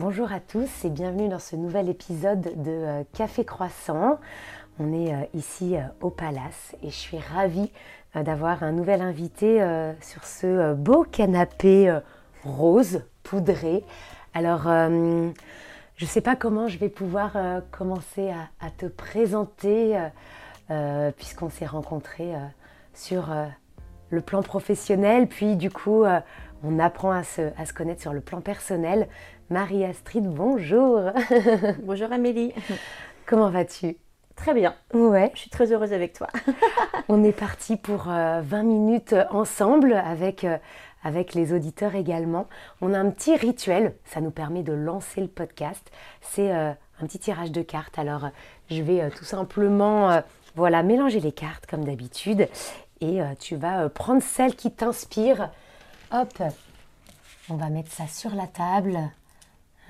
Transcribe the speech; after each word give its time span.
bonjour 0.00 0.32
à 0.32 0.40
tous 0.40 0.86
et 0.86 0.88
bienvenue 0.88 1.28
dans 1.28 1.38
ce 1.38 1.56
nouvel 1.56 1.90
épisode 1.90 2.40
de 2.40 2.70
euh, 2.70 3.02
Café 3.12 3.44
Croissant. 3.44 4.18
On 4.78 4.94
est 4.94 5.12
euh, 5.12 5.26
ici 5.34 5.76
euh, 5.76 5.82
au 6.00 6.08
Palace 6.08 6.74
et 6.82 6.88
je 6.88 6.94
suis 6.94 7.18
ravie 7.18 7.70
d'avoir 8.14 8.62
un 8.62 8.72
nouvel 8.72 9.02
invité 9.02 9.62
sur 10.00 10.24
ce 10.24 10.74
beau 10.74 11.04
canapé 11.04 11.96
rose 12.42 13.04
poudré. 13.22 13.84
Alors, 14.34 14.62
je 14.64 16.04
ne 16.04 16.08
sais 16.08 16.20
pas 16.20 16.34
comment 16.34 16.66
je 16.66 16.76
vais 16.78 16.88
pouvoir 16.88 17.36
commencer 17.70 18.32
à, 18.60 18.70
te 18.70 18.86
présenter 18.86 19.96
puisqu'on 21.16 21.50
s'est 21.50 21.66
rencontrés 21.66 22.32
sur 22.94 23.32
le 24.08 24.20
plan 24.20 24.42
professionnel, 24.42 25.28
puis 25.28 25.54
du 25.54 25.70
coup 25.70 26.04
on 26.64 26.78
apprend 26.78 27.12
à 27.12 27.22
se, 27.22 27.72
connaître 27.72 28.02
sur 28.02 28.12
le 28.12 28.20
plan 28.20 28.40
personnel. 28.40 29.08
Marie-Astrid, 29.50 30.28
bonjour. 30.28 31.10
bonjour 31.82 32.12
Amélie. 32.12 32.54
Comment 33.26 33.50
vas-tu? 33.50 33.96
Très 34.36 34.54
bien. 34.54 34.76
Ouais. 34.94 35.32
Je 35.34 35.40
suis 35.40 35.50
très 35.50 35.72
heureuse 35.72 35.92
avec 35.92 36.12
toi. 36.12 36.28
on 37.08 37.24
est 37.24 37.32
parti 37.32 37.76
pour 37.76 38.04
20 38.04 38.42
euh, 38.42 38.62
minutes 38.62 39.16
ensemble 39.30 39.94
avec, 39.94 40.44
euh, 40.44 40.56
avec 41.02 41.34
les 41.34 41.52
auditeurs 41.52 41.96
également. 41.96 42.46
On 42.80 42.94
a 42.94 42.98
un 43.00 43.10
petit 43.10 43.34
rituel, 43.34 43.96
ça 44.04 44.20
nous 44.20 44.30
permet 44.30 44.62
de 44.62 44.72
lancer 44.72 45.20
le 45.20 45.26
podcast. 45.26 45.90
C'est 46.20 46.54
euh, 46.54 46.70
un 47.00 47.06
petit 47.06 47.18
tirage 47.18 47.50
de 47.50 47.62
cartes. 47.62 47.98
Alors, 47.98 48.28
je 48.70 48.82
vais 48.82 49.10
tout 49.10 49.24
simplement 49.24 50.22
voilà, 50.54 50.84
mélanger 50.84 51.18
les 51.18 51.32
cartes 51.32 51.66
comme 51.66 51.84
d'habitude 51.84 52.48
et 53.00 53.18
tu 53.40 53.56
vas 53.56 53.88
prendre 53.88 54.22
celle 54.22 54.54
qui 54.54 54.70
t'inspire 54.70 55.50
Hop, 56.12 56.40
on 57.48 57.56
va 57.56 57.68
mettre 57.68 57.90
ça 57.90 58.06
sur 58.06 58.34
la 58.34 58.46
table. 58.46 59.10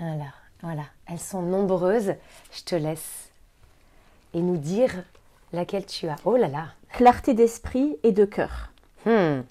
Voilà, 0.00 0.32
voilà. 0.62 0.84
Elles 1.06 1.20
sont 1.20 1.42
nombreuses. 1.42 2.14
Je 2.52 2.62
te 2.64 2.74
laisse 2.74 3.30
et 4.34 4.40
nous 4.40 4.56
dire 4.56 5.04
laquelle 5.52 5.86
tu 5.86 6.08
as. 6.08 6.16
Oh 6.24 6.36
là 6.36 6.48
là. 6.48 6.68
Clarté 6.92 7.34
d'esprit 7.34 7.96
et 8.02 8.12
de 8.12 8.24
cœur. 8.24 8.70
Hmm. 9.04 9.42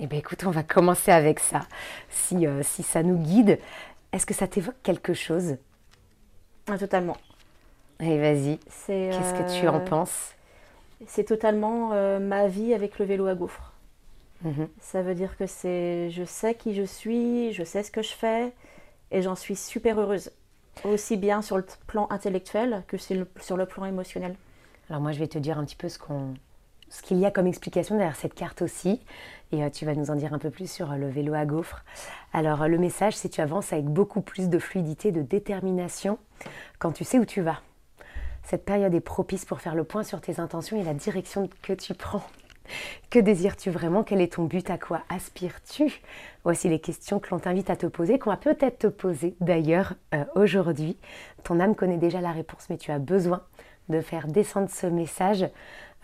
Eh 0.00 0.06
bien 0.06 0.18
écoute, 0.20 0.44
on 0.46 0.50
va 0.50 0.62
commencer 0.62 1.10
avec 1.10 1.40
ça. 1.40 1.60
Si, 2.08 2.46
euh, 2.46 2.62
si 2.62 2.82
ça 2.82 3.02
nous 3.02 3.18
guide, 3.18 3.58
est-ce 4.12 4.24
que 4.24 4.34
ça 4.34 4.46
t'évoque 4.46 4.80
quelque 4.82 5.14
chose? 5.14 5.56
Ah, 6.68 6.78
Totalement. 6.78 7.16
Allez, 7.98 8.20
vas-y. 8.20 8.58
Qu'est-ce 8.86 9.34
que 9.34 9.60
tu 9.60 9.66
en 9.66 9.80
euh, 9.80 9.84
penses? 9.84 10.34
C'est 11.06 11.24
totalement 11.24 11.90
euh, 11.92 12.20
ma 12.20 12.46
vie 12.46 12.72
avec 12.74 13.00
le 13.00 13.04
vélo 13.04 13.26
à 13.26 13.34
gaufres. 13.34 13.72
Mhm. 14.42 14.68
Ça 14.80 15.02
veut 15.02 15.16
dire 15.16 15.36
que 15.36 15.46
c'est, 15.46 16.10
je 16.10 16.22
sais 16.24 16.54
qui 16.54 16.74
je 16.74 16.84
suis, 16.84 17.52
je 17.52 17.64
sais 17.64 17.82
ce 17.82 17.90
que 17.90 18.02
je 18.02 18.12
fais, 18.12 18.52
et 19.10 19.22
j'en 19.22 19.34
suis 19.34 19.56
super 19.56 19.98
heureuse, 19.98 20.30
aussi 20.84 21.16
bien 21.16 21.42
sur 21.42 21.56
le 21.56 21.64
plan 21.86 22.06
intellectuel 22.10 22.84
que 22.86 22.96
sur 22.96 23.56
le 23.56 23.66
plan 23.66 23.84
émotionnel. 23.84 24.36
Alors 24.90 25.02
moi, 25.02 25.12
je 25.12 25.18
vais 25.18 25.28
te 25.28 25.38
dire 25.38 25.58
un 25.58 25.64
petit 25.64 25.76
peu 25.76 25.88
ce 25.88 27.02
qu'il 27.02 27.18
y 27.18 27.26
a 27.26 27.30
comme 27.30 27.46
explication 27.46 27.96
derrière 27.96 28.16
cette 28.16 28.34
carte 28.34 28.62
aussi, 28.62 29.00
et 29.52 29.62
euh, 29.62 29.70
tu 29.70 29.84
vas 29.84 29.94
nous 29.94 30.10
en 30.10 30.14
dire 30.14 30.32
un 30.32 30.38
peu 30.38 30.50
plus 30.50 30.70
sur 30.70 30.92
euh, 30.92 30.96
le 30.96 31.08
vélo 31.08 31.34
à 31.34 31.44
gaufres. 31.44 31.84
Alors 32.32 32.62
euh, 32.62 32.68
le 32.68 32.78
message, 32.78 33.16
c'est 33.16 33.28
tu 33.28 33.40
avances 33.40 33.72
avec 33.72 33.86
beaucoup 33.86 34.20
plus 34.20 34.48
de 34.48 34.58
fluidité, 34.58 35.12
de 35.12 35.22
détermination 35.22 36.18
quand 36.78 36.92
tu 36.92 37.04
sais 37.04 37.18
où 37.18 37.24
tu 37.24 37.40
vas. 37.40 37.60
Cette 38.42 38.64
période 38.64 38.94
est 38.94 39.00
propice 39.00 39.44
pour 39.44 39.60
faire 39.60 39.74
le 39.74 39.84
point 39.84 40.04
sur 40.04 40.22
tes 40.22 40.40
intentions 40.40 40.80
et 40.80 40.84
la 40.84 40.94
direction 40.94 41.50
que 41.62 41.74
tu 41.74 41.92
prends. 41.92 42.24
Que 43.10 43.18
désires-tu 43.18 43.70
vraiment? 43.70 44.04
Quel 44.04 44.20
est 44.20 44.34
ton 44.34 44.44
but? 44.44 44.68
À 44.70 44.78
quoi 44.78 45.02
aspires-tu? 45.08 46.00
Voici 46.44 46.68
les 46.68 46.78
questions 46.78 47.20
que 47.20 47.30
l'on 47.30 47.38
t'invite 47.38 47.70
à 47.70 47.76
te 47.76 47.86
poser, 47.86 48.18
qu'on 48.18 48.30
va 48.30 48.36
peut-être 48.36 48.78
te 48.78 48.86
poser 48.86 49.34
d'ailleurs 49.40 49.94
euh, 50.14 50.24
aujourd'hui. 50.34 50.98
Ton 51.44 51.60
âme 51.60 51.74
connaît 51.74 51.96
déjà 51.96 52.20
la 52.20 52.32
réponse, 52.32 52.66
mais 52.70 52.76
tu 52.76 52.90
as 52.90 52.98
besoin 52.98 53.42
de 53.88 54.00
faire 54.00 54.26
descendre 54.26 54.68
ce 54.70 54.86
message 54.86 55.48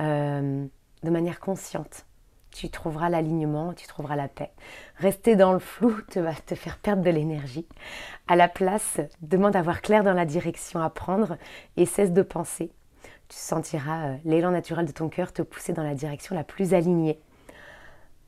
euh, 0.01 0.65
de 1.03 1.11
manière 1.11 1.41
consciente. 1.41 2.06
Tu 2.50 2.71
trouveras 2.71 3.09
l'alignement, 3.09 3.72
tu 3.72 3.87
trouveras 3.87 4.17
la 4.17 4.28
paix. 4.28 4.50
Rester 4.97 5.34
dans 5.34 5.53
le 5.53 5.59
flou 5.59 6.00
te 6.11 6.21
va 6.21 6.33
te 6.34 6.55
faire 6.55 6.78
perdre 6.78 7.03
de 7.03 7.11
l'énergie. 7.11 7.67
À 8.28 8.37
la 8.37 8.49
place, 8.49 9.00
demande 9.21 9.56
à 9.56 9.62
voir 9.62 9.83
clair 9.83 10.05
dans 10.05 10.15
la 10.15 10.25
direction 10.25 10.81
à 10.81 10.88
prendre 10.88 11.37
et 11.77 11.84
cesse 11.84 12.12
de 12.12 12.22
penser 12.22 12.71
tu 13.34 13.41
sentiras 13.41 14.06
euh, 14.06 14.17
l'élan 14.25 14.53
naturel 14.53 14.87
de 14.87 14.93
ton 14.93 15.09
cœur 15.09 15.33
te 15.33 15.43
pousser 15.43 15.72
dans 15.72 15.83
la 15.83 15.95
direction 15.95 16.37
la 16.37 16.45
plus 16.45 16.72
alignée. 16.72 17.19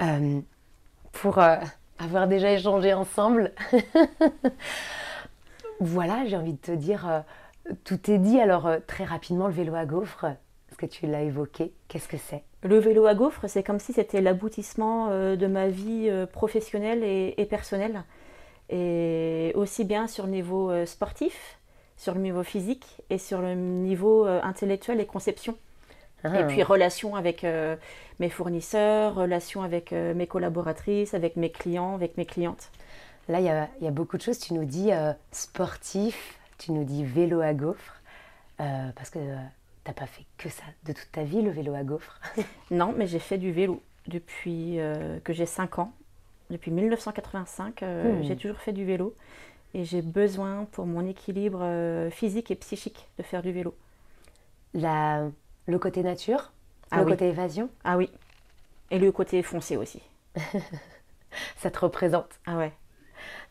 Euh, 0.03 0.41
pour 1.12 1.39
euh, 1.39 1.56
avoir 2.00 2.27
déjà 2.27 2.53
échangé 2.53 2.93
ensemble, 2.93 3.53
voilà, 5.81 6.27
j'ai 6.27 6.37
envie 6.37 6.55
de 6.55 6.59
te 6.59 6.72
dire, 6.72 7.22
tout 7.84 8.11
est 8.11 8.19
dit. 8.19 8.41
Alors 8.41 8.69
très 8.89 9.05
rapidement, 9.05 9.47
le 9.47 9.53
vélo 9.53 9.77
à 9.77 9.87
gaufres, 9.87 10.27
est-ce 10.69 10.77
que 10.77 10.87
tu 10.87 11.06
l'as 11.06 11.22
évoqué 11.22 11.72
Qu'est-ce 11.87 12.09
que 12.09 12.19
c'est? 12.19 12.43
Le 12.65 12.78
vélo 12.78 13.06
à 13.06 13.15
gaufres, 13.15 13.49
c'est 13.49 13.62
comme 13.62 13.78
si 13.78 13.93
c'était 13.93 14.21
l'aboutissement 14.21 15.11
de 15.11 15.47
ma 15.47 15.69
vie 15.69 16.11
professionnelle 16.33 17.05
et, 17.05 17.47
personnelle. 17.49 18.03
Et 18.69 19.53
aussi 19.55 19.84
bien 19.84 20.09
sur 20.09 20.27
le 20.27 20.33
niveau 20.33 20.84
sportif, 20.84 21.56
sur 21.97 22.15
le 22.15 22.21
niveau 22.21 22.43
physique 22.43 22.87
et 23.11 23.19
sur 23.19 23.41
le 23.41 23.55
niveau 23.55 24.27
euh, 24.27 24.41
intellectuel 24.43 25.01
et 25.01 25.07
conception. 25.07 25.57
Ah. 26.25 26.41
Et 26.41 26.47
puis 26.47 26.62
relation 26.62 27.17
avec 27.17 27.45
euh, 27.45 27.77
mes 28.21 28.29
fournisseurs, 28.29 29.15
relation 29.15 29.62
avec 29.62 29.93
euh, 29.93 30.15
mes 30.15 30.27
collaboratrices, 30.27 31.15
avec 31.15 31.37
mes 31.37 31.51
clients, 31.51 31.95
avec 31.95 32.17
mes 32.17 32.27
clientes. 32.27 32.71
Là, 33.29 33.41
il 33.41 33.47
y, 33.47 33.89
a, 33.89 33.91
beaucoup 33.91 34.17
de 34.17 34.23
choses. 34.23 34.39
Tu 34.39 34.55
nous 34.55 34.65
dis 34.65 34.91
sportif, 35.33 36.39
tu 36.59 36.71
nous 36.71 36.84
dis 36.84 37.03
vélo 37.03 37.41
à 37.41 37.55
gaufres, 37.55 38.01
parce 38.57 39.11
que 39.11 39.19
tu 39.19 39.25
n'as 39.25 39.93
pas 39.93 40.07
fait 40.07 40.23
que 40.39 40.49
ça 40.49 40.63
de 40.84 40.93
toute 40.93 41.11
ta 41.11 41.25
vie, 41.25 41.43
le 41.43 41.51
vélo 41.51 41.75
à 41.75 41.83
gaufres. 41.83 42.21
non, 42.71 42.95
mais 42.97 43.09
j'ai 43.09 43.19
fait 43.19 43.37
du 43.37 43.51
vélo 43.51 43.83
depuis 44.07 44.78
que 45.25 45.33
j'ai 45.33 45.45
5 45.45 45.81
ans. 45.81 45.93
Depuis 46.51 46.71
1985, 46.71 47.83
hmm. 47.83 48.23
j'ai 48.23 48.37
toujours 48.37 48.59
fait 48.59 48.73
du 48.73 48.84
vélo 48.84 49.13
et 49.76 49.84
j'ai 49.84 50.00
besoin 50.00 50.66
pour 50.72 50.87
mon 50.87 51.06
équilibre 51.06 51.60
euh, 51.60 52.10
physique 52.10 52.50
et 52.50 52.54
psychique 52.54 53.09
de 53.19 53.22
faire 53.22 53.42
du 53.42 53.53
vélo. 53.53 53.75
La, 54.72 55.25
le 55.66 55.78
côté 55.78 56.03
nature, 56.03 56.50
ah 56.91 57.00
le 57.00 57.04
côté 57.04 57.28
évasion 57.28 57.69
Ah 57.84 57.98
oui. 57.98 58.10
Et 58.91 58.98
le 58.98 59.12
côté 59.12 59.42
foncé 59.42 59.76
aussi. 59.76 60.00
ça 61.59 61.70
te 61.70 61.78
représente 61.78 62.31
Ah 62.47 62.56
ouais. 62.56 62.72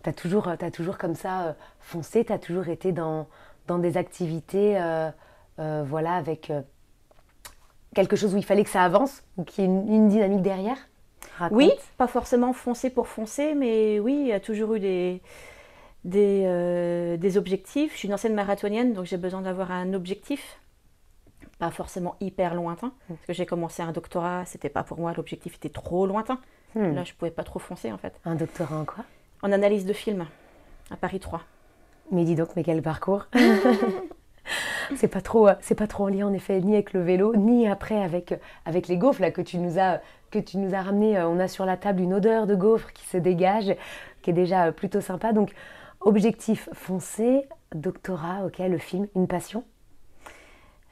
Tu 0.03 0.09
as 0.09 0.13
toujours, 0.13 0.47
as 0.47 0.71
toujours 0.71 0.97
comme 0.97 1.13
ça 1.13 1.43
euh, 1.43 1.53
foncé, 1.79 2.25
tu 2.25 2.33
as 2.33 2.39
toujours 2.39 2.69
été 2.69 2.91
dans, 2.91 3.27
dans 3.67 3.77
des 3.77 3.95
activités 3.95 4.79
euh, 4.79 5.11
voilà, 5.85 6.15
avec 6.15 6.51
quelque 7.93 8.15
chose 8.15 8.33
où 8.33 8.37
il 8.37 8.45
fallait 8.45 8.63
que 8.63 8.69
ça 8.71 8.83
avance 8.83 9.21
ou 9.37 9.43
qu'il 9.43 9.63
y 9.63 9.67
ait 9.67 9.69
une, 9.69 10.09
dynamique 10.09 10.41
derrière? 10.41 10.77
Oui, 11.51 11.71
pas 11.97 12.07
forcément 12.07 12.51
foncer 12.51 12.89
pour 12.89 13.07
foncer, 13.07 13.53
mais 13.53 13.99
oui, 13.99 14.17
il 14.21 14.27
y 14.27 14.33
a 14.33 14.39
toujours 14.39 14.73
eu 14.75 14.79
des, 14.79 15.21
euh, 16.13 17.17
des, 17.17 17.37
objectifs. 17.37 17.93
Je 17.93 17.97
suis 17.97 18.07
une 18.07 18.13
ancienne 18.13 18.35
marathonienne, 18.35 18.93
donc 18.93 19.05
j'ai 19.05 19.17
besoin 19.17 19.41
d'avoir 19.41 19.71
un 19.71 19.93
objectif, 19.93 20.59
pas 21.57 21.71
forcément 21.71 22.15
hyper 22.19 22.53
lointain. 22.53 22.93
Hmm. 23.09 23.15
Parce 23.15 23.27
que 23.27 23.33
j'ai 23.33 23.45
commencé 23.45 23.81
un 23.81 23.91
doctorat, 23.91 24.45
c'était 24.45 24.69
pas 24.69 24.83
pour 24.83 24.99
moi, 24.99 25.13
l'objectif 25.15 25.55
était 25.55 25.69
trop 25.69 26.05
lointain. 26.05 26.39
Hmm. 26.75 26.93
Là, 26.93 27.03
je 27.03 27.13
pouvais 27.13 27.31
pas 27.31 27.43
trop 27.43 27.59
foncer 27.59 27.91
en 27.91 27.97
fait. 27.97 28.19
Un 28.25 28.35
doctorat 28.35 28.77
en 28.77 28.85
quoi? 28.85 29.03
En 29.41 29.51
analyse 29.51 29.85
de 29.85 29.93
film, 29.93 30.25
à 30.91 30.97
Paris 30.97 31.19
3. 31.19 31.41
Mais 32.11 32.23
dis 32.23 32.35
donc, 32.35 32.49
mais 32.55 32.63
quel 32.63 32.81
parcours 32.81 33.27
c'est 34.95 35.07
pas 35.07 35.21
trop 35.21 35.49
c'est 35.61 35.73
pas 35.73 35.87
trop 35.87 36.03
en 36.03 36.09
lien 36.09 36.27
en 36.27 36.33
effet 36.33 36.61
ni 36.61 36.75
avec 36.75 36.93
le 36.93 37.01
vélo 37.01 37.35
ni 37.35 37.67
après 37.67 37.99
avec 38.03 38.39
avec 38.65 38.87
les 38.87 38.97
gaufres 38.97 39.19
là 39.19 39.31
que 39.31 39.41
tu 39.41 39.57
nous 39.57 39.79
as 39.79 40.01
que 40.29 40.37
tu 40.37 40.59
nous 40.59 40.75
as 40.75 40.83
ramené 40.83 41.19
on 41.21 41.39
a 41.39 41.47
sur 41.47 41.65
la 41.65 41.77
table 41.77 42.01
une 42.01 42.13
odeur 42.13 42.45
de 42.45 42.53
gaufres 42.53 42.93
qui 42.93 43.03
se 43.05 43.17
dégage 43.17 43.75
qui 44.21 44.29
est 44.29 44.33
déjà 44.33 44.71
plutôt 44.71 45.01
sympa 45.01 45.33
donc 45.33 45.51
Objectif 46.05 46.69
foncé, 46.71 47.49
doctorat, 47.73 48.45
ok, 48.45 48.59
le 48.59 48.77
film, 48.77 49.07
une 49.15 49.27
passion 49.27 49.63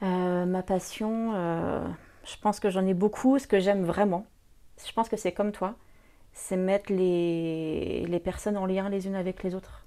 euh, 0.02 0.44
Ma 0.44 0.64
passion, 0.64 1.30
euh, 1.34 1.86
je 2.24 2.36
pense 2.42 2.58
que 2.58 2.68
j'en 2.68 2.84
ai 2.84 2.94
beaucoup. 2.94 3.38
Ce 3.38 3.46
que 3.46 3.60
j'aime 3.60 3.84
vraiment, 3.84 4.26
je 4.84 4.92
pense 4.92 5.08
que 5.08 5.16
c'est 5.16 5.30
comme 5.30 5.52
toi, 5.52 5.76
c'est 6.32 6.56
mettre 6.56 6.92
les, 6.92 8.04
les 8.06 8.18
personnes 8.18 8.56
en 8.56 8.66
lien 8.66 8.88
les 8.88 9.06
unes 9.06 9.14
avec 9.14 9.44
les 9.44 9.54
autres. 9.54 9.86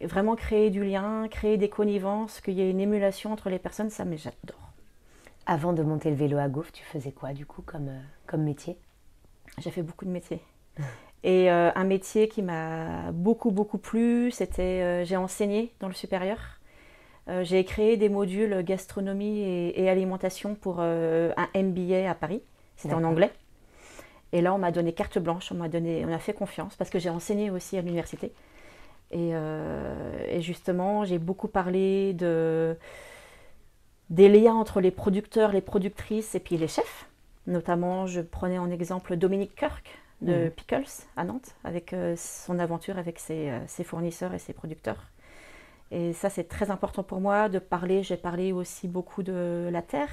vraiment 0.00 0.34
créer 0.34 0.70
du 0.70 0.82
lien, 0.82 1.28
créer 1.28 1.58
des 1.58 1.68
connivences, 1.68 2.40
qu'il 2.40 2.54
y 2.54 2.62
ait 2.62 2.70
une 2.70 2.80
émulation 2.80 3.30
entre 3.32 3.50
les 3.50 3.58
personnes, 3.58 3.90
ça, 3.90 4.06
mais 4.06 4.16
j'adore. 4.16 4.72
Avant 5.44 5.74
de 5.74 5.82
monter 5.82 6.08
le 6.08 6.16
vélo 6.16 6.38
à 6.38 6.48
Gauff, 6.48 6.72
tu 6.72 6.84
faisais 6.84 7.12
quoi 7.12 7.34
du 7.34 7.44
coup 7.44 7.60
comme, 7.60 7.88
euh, 7.88 8.00
comme 8.26 8.44
métier? 8.44 8.78
J'ai 9.58 9.70
fait 9.70 9.82
beaucoup 9.82 10.06
de 10.06 10.10
métiers. 10.10 10.40
Et 11.24 11.50
euh, 11.50 11.70
un 11.74 11.84
métier 11.84 12.28
qui 12.28 12.42
m'a 12.42 13.10
beaucoup, 13.12 13.50
beaucoup 13.50 13.78
plu, 13.78 14.30
c'était 14.30 14.82
euh, 14.82 15.04
j'ai 15.04 15.16
enseigné 15.16 15.72
dans 15.80 15.88
le 15.88 15.94
supérieur. 15.94 16.38
Euh, 17.28 17.44
j'ai 17.44 17.64
créé 17.64 17.96
des 17.96 18.08
modules 18.08 18.62
gastronomie 18.62 19.42
et, 19.42 19.90
alimentation 19.90 20.54
pour 20.54 20.80
un 20.80 21.48
MBA 21.54 22.08
à 22.08 22.14
Paris. 22.14 22.40
C'était 22.76 22.94
en 22.94 23.04
anglais. 23.04 23.32
Et 24.32 24.40
là, 24.40 24.54
on 24.54 24.58
m'a 24.58 24.70
donné 24.70 24.92
carte 24.92 25.18
blanche, 25.18 25.50
on 25.50 25.56
m'a 25.56 25.68
donné, 25.68 26.04
on 26.06 26.12
a 26.12 26.18
fait 26.18 26.34
confiance 26.34 26.76
parce 26.76 26.90
que 26.90 26.98
j'ai 26.98 27.10
enseigné 27.10 27.50
aussi 27.50 27.76
à 27.76 27.80
l'université. 27.80 28.32
Et, 29.10 29.30
et 30.28 30.40
justement, 30.42 31.04
j'ai 31.04 31.18
beaucoup 31.18 31.48
parlé 31.48 32.12
de, 32.12 32.76
des 34.10 34.28
liens 34.28 34.54
entre 34.54 34.80
les 34.80 34.90
producteurs, 34.90 35.50
les 35.50 35.62
productrices 35.62 36.34
et 36.34 36.40
puis 36.40 36.56
les 36.56 36.68
chefs. 36.68 37.08
Notamment, 37.46 38.06
je 38.06 38.20
prenais 38.20 38.58
en 38.58 38.70
exemple 38.70 39.16
Dominique 39.16 39.56
Kirk 39.56 39.98
de 40.20 40.44
mhm. 40.44 40.50
Pickles 40.50 41.04
à 41.16 41.24
Nantes, 41.24 41.54
avec 41.64 41.92
euh, 41.92 42.14
son 42.16 42.58
aventure 42.58 42.98
avec 42.98 43.20
euh, 43.30 43.60
ses, 43.66 43.84
fournisseurs 43.84 44.34
et 44.34 44.38
ses 44.38 44.52
producteurs. 44.52 45.10
Et 45.90 46.12
ça, 46.12 46.28
c'est 46.28 46.44
très 46.44 46.70
important 46.70 47.02
pour 47.02 47.20
moi 47.20 47.48
de 47.48 47.58
parler. 47.58 48.02
J'ai 48.02 48.16
parlé 48.16 48.52
aussi 48.52 48.88
beaucoup 48.88 49.22
de 49.22 49.68
la 49.72 49.82
terre, 49.82 50.10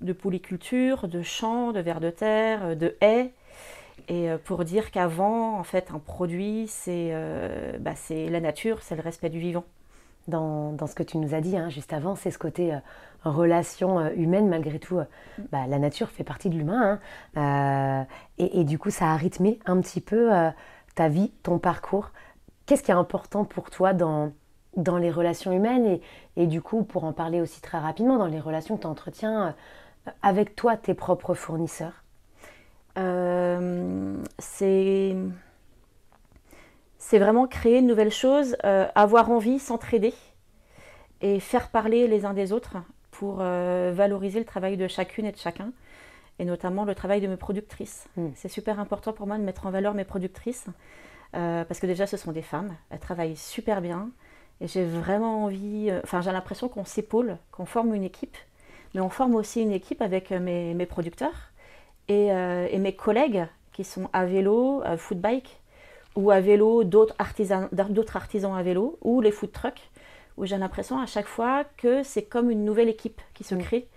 de 0.00 0.12
pouliculture, 0.12 1.06
de 1.06 1.22
champs, 1.22 1.72
de 1.72 1.80
vers 1.80 2.00
de 2.00 2.10
terre, 2.10 2.64
euh, 2.64 2.74
de 2.74 2.96
haies. 3.00 3.32
Et 4.08 4.28
pour 4.44 4.64
dire 4.64 4.92
qu'avant, 4.92 5.58
en 5.58 5.64
fait, 5.64 5.90
un 5.90 5.98
produit, 5.98 6.66
c'est 6.68 7.12
bah, 7.80 7.94
la 8.10 8.40
nature, 8.40 8.82
c'est 8.82 8.94
le 8.94 9.00
respect 9.00 9.30
du 9.30 9.40
vivant 9.40 9.64
dans, 10.28 10.86
ce 10.86 10.94
que 10.94 11.02
tu 11.02 11.18
nous 11.18 11.34
as 11.34 11.40
dit 11.40 11.56
hein, 11.56 11.68
juste 11.68 11.92
avant, 11.92 12.14
c'est 12.14 12.30
ce 12.30 12.38
côté 12.38 12.74
euh, 12.74 12.78
relation 13.24 13.98
euh, 13.98 14.10
humaine. 14.16 14.48
Malgré 14.48 14.78
tout, 14.78 14.98
euh, 14.98 15.04
bah, 15.52 15.66
la 15.68 15.78
nature 15.78 16.10
fait 16.10 16.24
partie 16.24 16.50
de 16.50 16.56
l'humain. 16.56 17.00
Hein. 17.36 18.06
et, 18.38 18.64
du 18.64 18.78
coup, 18.78 18.90
ça 18.90 19.06
a 19.06 19.16
rythmé 19.16 19.58
un 19.66 19.80
petit 19.80 20.00
peu 20.00 20.30
ta 20.94 21.08
vie, 21.08 21.30
ton 21.42 21.58
parcours. 21.58 22.10
Qu'est-ce 22.66 22.82
qui 22.82 22.90
est 22.90 22.94
important 22.94 23.44
pour 23.44 23.70
toi 23.70 23.92
dans, 23.92 24.32
dans 24.76 24.98
les 24.98 25.10
relations 25.10 25.52
humaines? 25.52 25.86
Et, 25.86 26.00
et, 26.36 26.46
du 26.46 26.60
coup, 26.60 26.82
pour 26.82 27.04
en 27.04 27.12
parler 27.12 27.40
aussi 27.40 27.60
très 27.60 27.78
rapidement, 27.78 28.18
dans 28.18 28.26
les 28.26 28.40
relations 28.40 28.76
que 28.76 28.82
tu 28.82 28.86
entretiens 28.86 29.54
avec 30.22 30.56
toi, 30.56 30.76
tes 30.76 30.94
propres 30.94 31.34
fournisseurs? 31.34 32.02
C'est 34.38 35.14
c'est 36.98 37.18
vraiment 37.18 37.46
créer 37.46 37.78
une 37.78 37.86
nouvelle 37.86 38.12
chose, 38.12 38.56
euh, 38.64 38.86
avoir 38.94 39.30
envie, 39.30 39.58
s'entraider 39.58 40.14
et 41.20 41.40
faire 41.40 41.70
parler 41.70 42.08
les 42.08 42.24
uns 42.24 42.34
des 42.34 42.52
autres 42.52 42.76
pour 43.10 43.38
euh, 43.40 43.92
valoriser 43.94 44.38
le 44.38 44.44
travail 44.44 44.76
de 44.76 44.88
chacune 44.88 45.26
et 45.26 45.32
de 45.32 45.36
chacun, 45.36 45.72
et 46.38 46.44
notamment 46.44 46.84
le 46.84 46.94
travail 46.94 47.20
de 47.20 47.26
mes 47.26 47.36
productrices. 47.36 48.06
Hmm. 48.16 48.28
C'est 48.34 48.48
super 48.48 48.78
important 48.80 49.12
pour 49.12 49.26
moi 49.26 49.38
de 49.38 49.42
mettre 49.42 49.66
en 49.66 49.70
valeur 49.70 49.94
mes 49.94 50.04
productrices, 50.04 50.66
euh, 51.34 51.64
parce 51.64 51.80
que 51.80 51.86
déjà 51.86 52.06
ce 52.06 52.16
sont 52.16 52.32
des 52.32 52.42
femmes, 52.42 52.74
elles 52.90 52.98
travaillent 52.98 53.36
super 53.36 53.80
bien, 53.80 54.10
et 54.60 54.68
j'ai 54.68 54.84
vraiment 54.84 55.44
envie, 55.44 55.90
enfin 56.02 56.22
j'ai 56.22 56.32
l'impression 56.32 56.68
qu'on 56.68 56.84
s'épaule, 56.84 57.38
qu'on 57.52 57.66
forme 57.66 57.94
une 57.94 58.04
équipe, 58.04 58.36
mais 58.94 59.00
on 59.00 59.10
forme 59.10 59.34
aussi 59.34 59.60
une 59.60 59.72
équipe 59.72 60.00
avec 60.00 60.30
mes, 60.30 60.86
producteurs 60.86 61.52
et, 62.08 62.28
et, 62.28 62.78
mes 62.78 62.94
collègues 62.94 63.46
qui 63.72 63.84
sont 63.84 64.08
à 64.14 64.24
vélo, 64.24 64.80
à 64.84 64.96
footbike, 64.96 65.60
ou 66.16 66.30
à 66.30 66.40
vélo 66.40 66.82
d'autres 66.82 67.14
artisans, 67.18 67.68
d'autres 67.72 68.16
artisans 68.16 68.56
à 68.56 68.62
vélo, 68.62 68.98
ou 69.02 69.20
les 69.20 69.30
food 69.30 69.52
trucks, 69.52 69.90
où 70.36 70.46
j'ai 70.46 70.58
l'impression 70.58 70.98
à 70.98 71.06
chaque 71.06 71.26
fois 71.26 71.64
que 71.76 72.02
c'est 72.02 72.22
comme 72.22 72.50
une 72.50 72.64
nouvelle 72.64 72.88
équipe 72.88 73.20
qui 73.34 73.44
se 73.44 73.54
mm. 73.54 73.62
crée. 73.62 73.88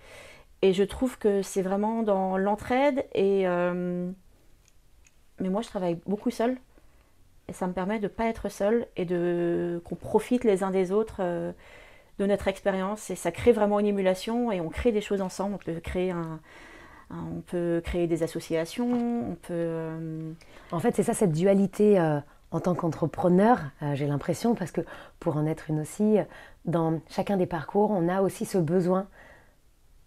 Et 0.62 0.72
je 0.72 0.84
trouve 0.84 1.18
que 1.18 1.42
c'est 1.42 1.62
vraiment 1.62 2.02
dans 2.02 2.36
l'entraide. 2.36 3.06
Et 3.14 3.48
euh, 3.48 4.10
mais 5.40 5.48
moi, 5.48 5.62
je 5.62 5.68
travaille 5.68 5.98
beaucoup 6.06 6.30
seule. 6.30 6.58
Et 7.48 7.52
ça 7.52 7.66
me 7.66 7.72
permet 7.72 7.98
de 7.98 8.04
ne 8.04 8.08
pas 8.08 8.26
être 8.26 8.48
seule 8.48 8.86
et 8.96 9.04
de 9.04 9.82
qu'on 9.84 9.96
profite 9.96 10.44
les 10.44 10.62
uns 10.62 10.70
des 10.70 10.92
autres 10.92 11.16
euh, 11.20 11.52
de 12.18 12.26
notre 12.26 12.46
expérience. 12.46 13.10
Et 13.10 13.16
ça 13.16 13.32
crée 13.32 13.52
vraiment 13.52 13.80
une 13.80 13.86
émulation 13.86 14.52
et 14.52 14.60
on 14.60 14.68
crée 14.68 14.92
des 14.92 15.00
choses 15.00 15.20
ensemble. 15.22 15.54
On 15.54 15.58
peut 15.58 15.80
créer 15.80 16.10
un, 16.10 16.40
on 17.10 17.40
peut 17.40 17.80
créer 17.84 18.06
des 18.06 18.22
associations, 18.22 18.88
on 19.30 19.34
peut... 19.34 19.52
Euh, 19.52 20.32
en 20.70 20.78
fait, 20.78 20.94
c'est 20.94 21.02
ça, 21.02 21.14
cette 21.14 21.32
dualité 21.32 21.98
euh, 21.98 22.20
en 22.50 22.60
tant 22.60 22.74
qu'entrepreneur, 22.74 23.58
euh, 23.82 23.94
j'ai 23.94 24.06
l'impression, 24.06 24.54
parce 24.54 24.70
que 24.70 24.80
pour 25.18 25.36
en 25.36 25.46
être 25.46 25.70
une 25.70 25.80
aussi, 25.80 26.18
dans 26.64 27.00
chacun 27.08 27.36
des 27.36 27.46
parcours, 27.46 27.90
on 27.90 28.08
a 28.08 28.22
aussi 28.22 28.44
ce 28.44 28.58
besoin 28.58 29.06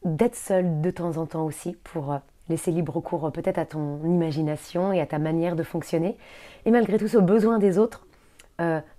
d'être 0.06 0.36
seul 0.36 0.82
de 0.82 0.92
temps 0.92 1.18
en 1.18 1.26
temps 1.26 1.46
aussi 1.46 1.78
pour 1.84 2.18
laisser 2.50 2.72
libre 2.72 3.00
cours 3.00 3.32
peut-être 3.32 3.58
à 3.58 3.66
ton 3.66 4.04
imagination 4.04 4.92
et 4.92 5.00
à 5.00 5.06
ta 5.06 5.18
manière 5.18 5.56
de 5.56 5.64
fonctionner. 5.64 6.18
Et 6.66 6.72
malgré 6.72 6.98
tout, 6.98 7.08
ce 7.08 7.18
besoin 7.18 7.58
des 7.58 7.78
autres, 7.78 8.06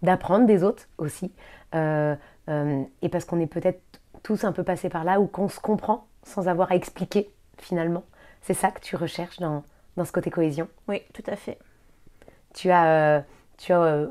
d'apprendre 0.02 0.46
des 0.46 0.64
autres 0.64 0.88
aussi. 0.96 1.30
et 1.74 3.08
parce 3.12 3.26
qu'on 3.26 3.40
est 3.40 3.46
peut-être 3.46 3.82
tous 4.22 4.44
un 4.44 4.52
peu 4.52 4.64
passés 4.64 4.88
par 4.88 5.04
là, 5.04 5.20
où 5.20 5.26
qu'on 5.26 5.48
se 5.48 5.60
comprend 5.60 6.06
sans 6.22 6.48
avoir 6.48 6.72
à 6.72 6.76
expliquer 6.76 7.33
finalement. 7.58 8.04
C'est 8.42 8.54
ça 8.54 8.70
que 8.70 8.80
tu 8.80 8.96
recherches 8.96 9.38
dans, 9.38 9.64
dans, 9.96 10.04
ce 10.04 10.12
côté 10.12 10.30
cohésion? 10.30 10.68
Oui, 10.88 11.02
tout 11.12 11.22
à 11.26 11.36
fait. 11.36 11.58
Tu 12.54 12.70
as, 12.70 12.86
euh, 12.86 13.20
tu 13.58 13.72
as 13.72 13.80
euh, 13.80 14.06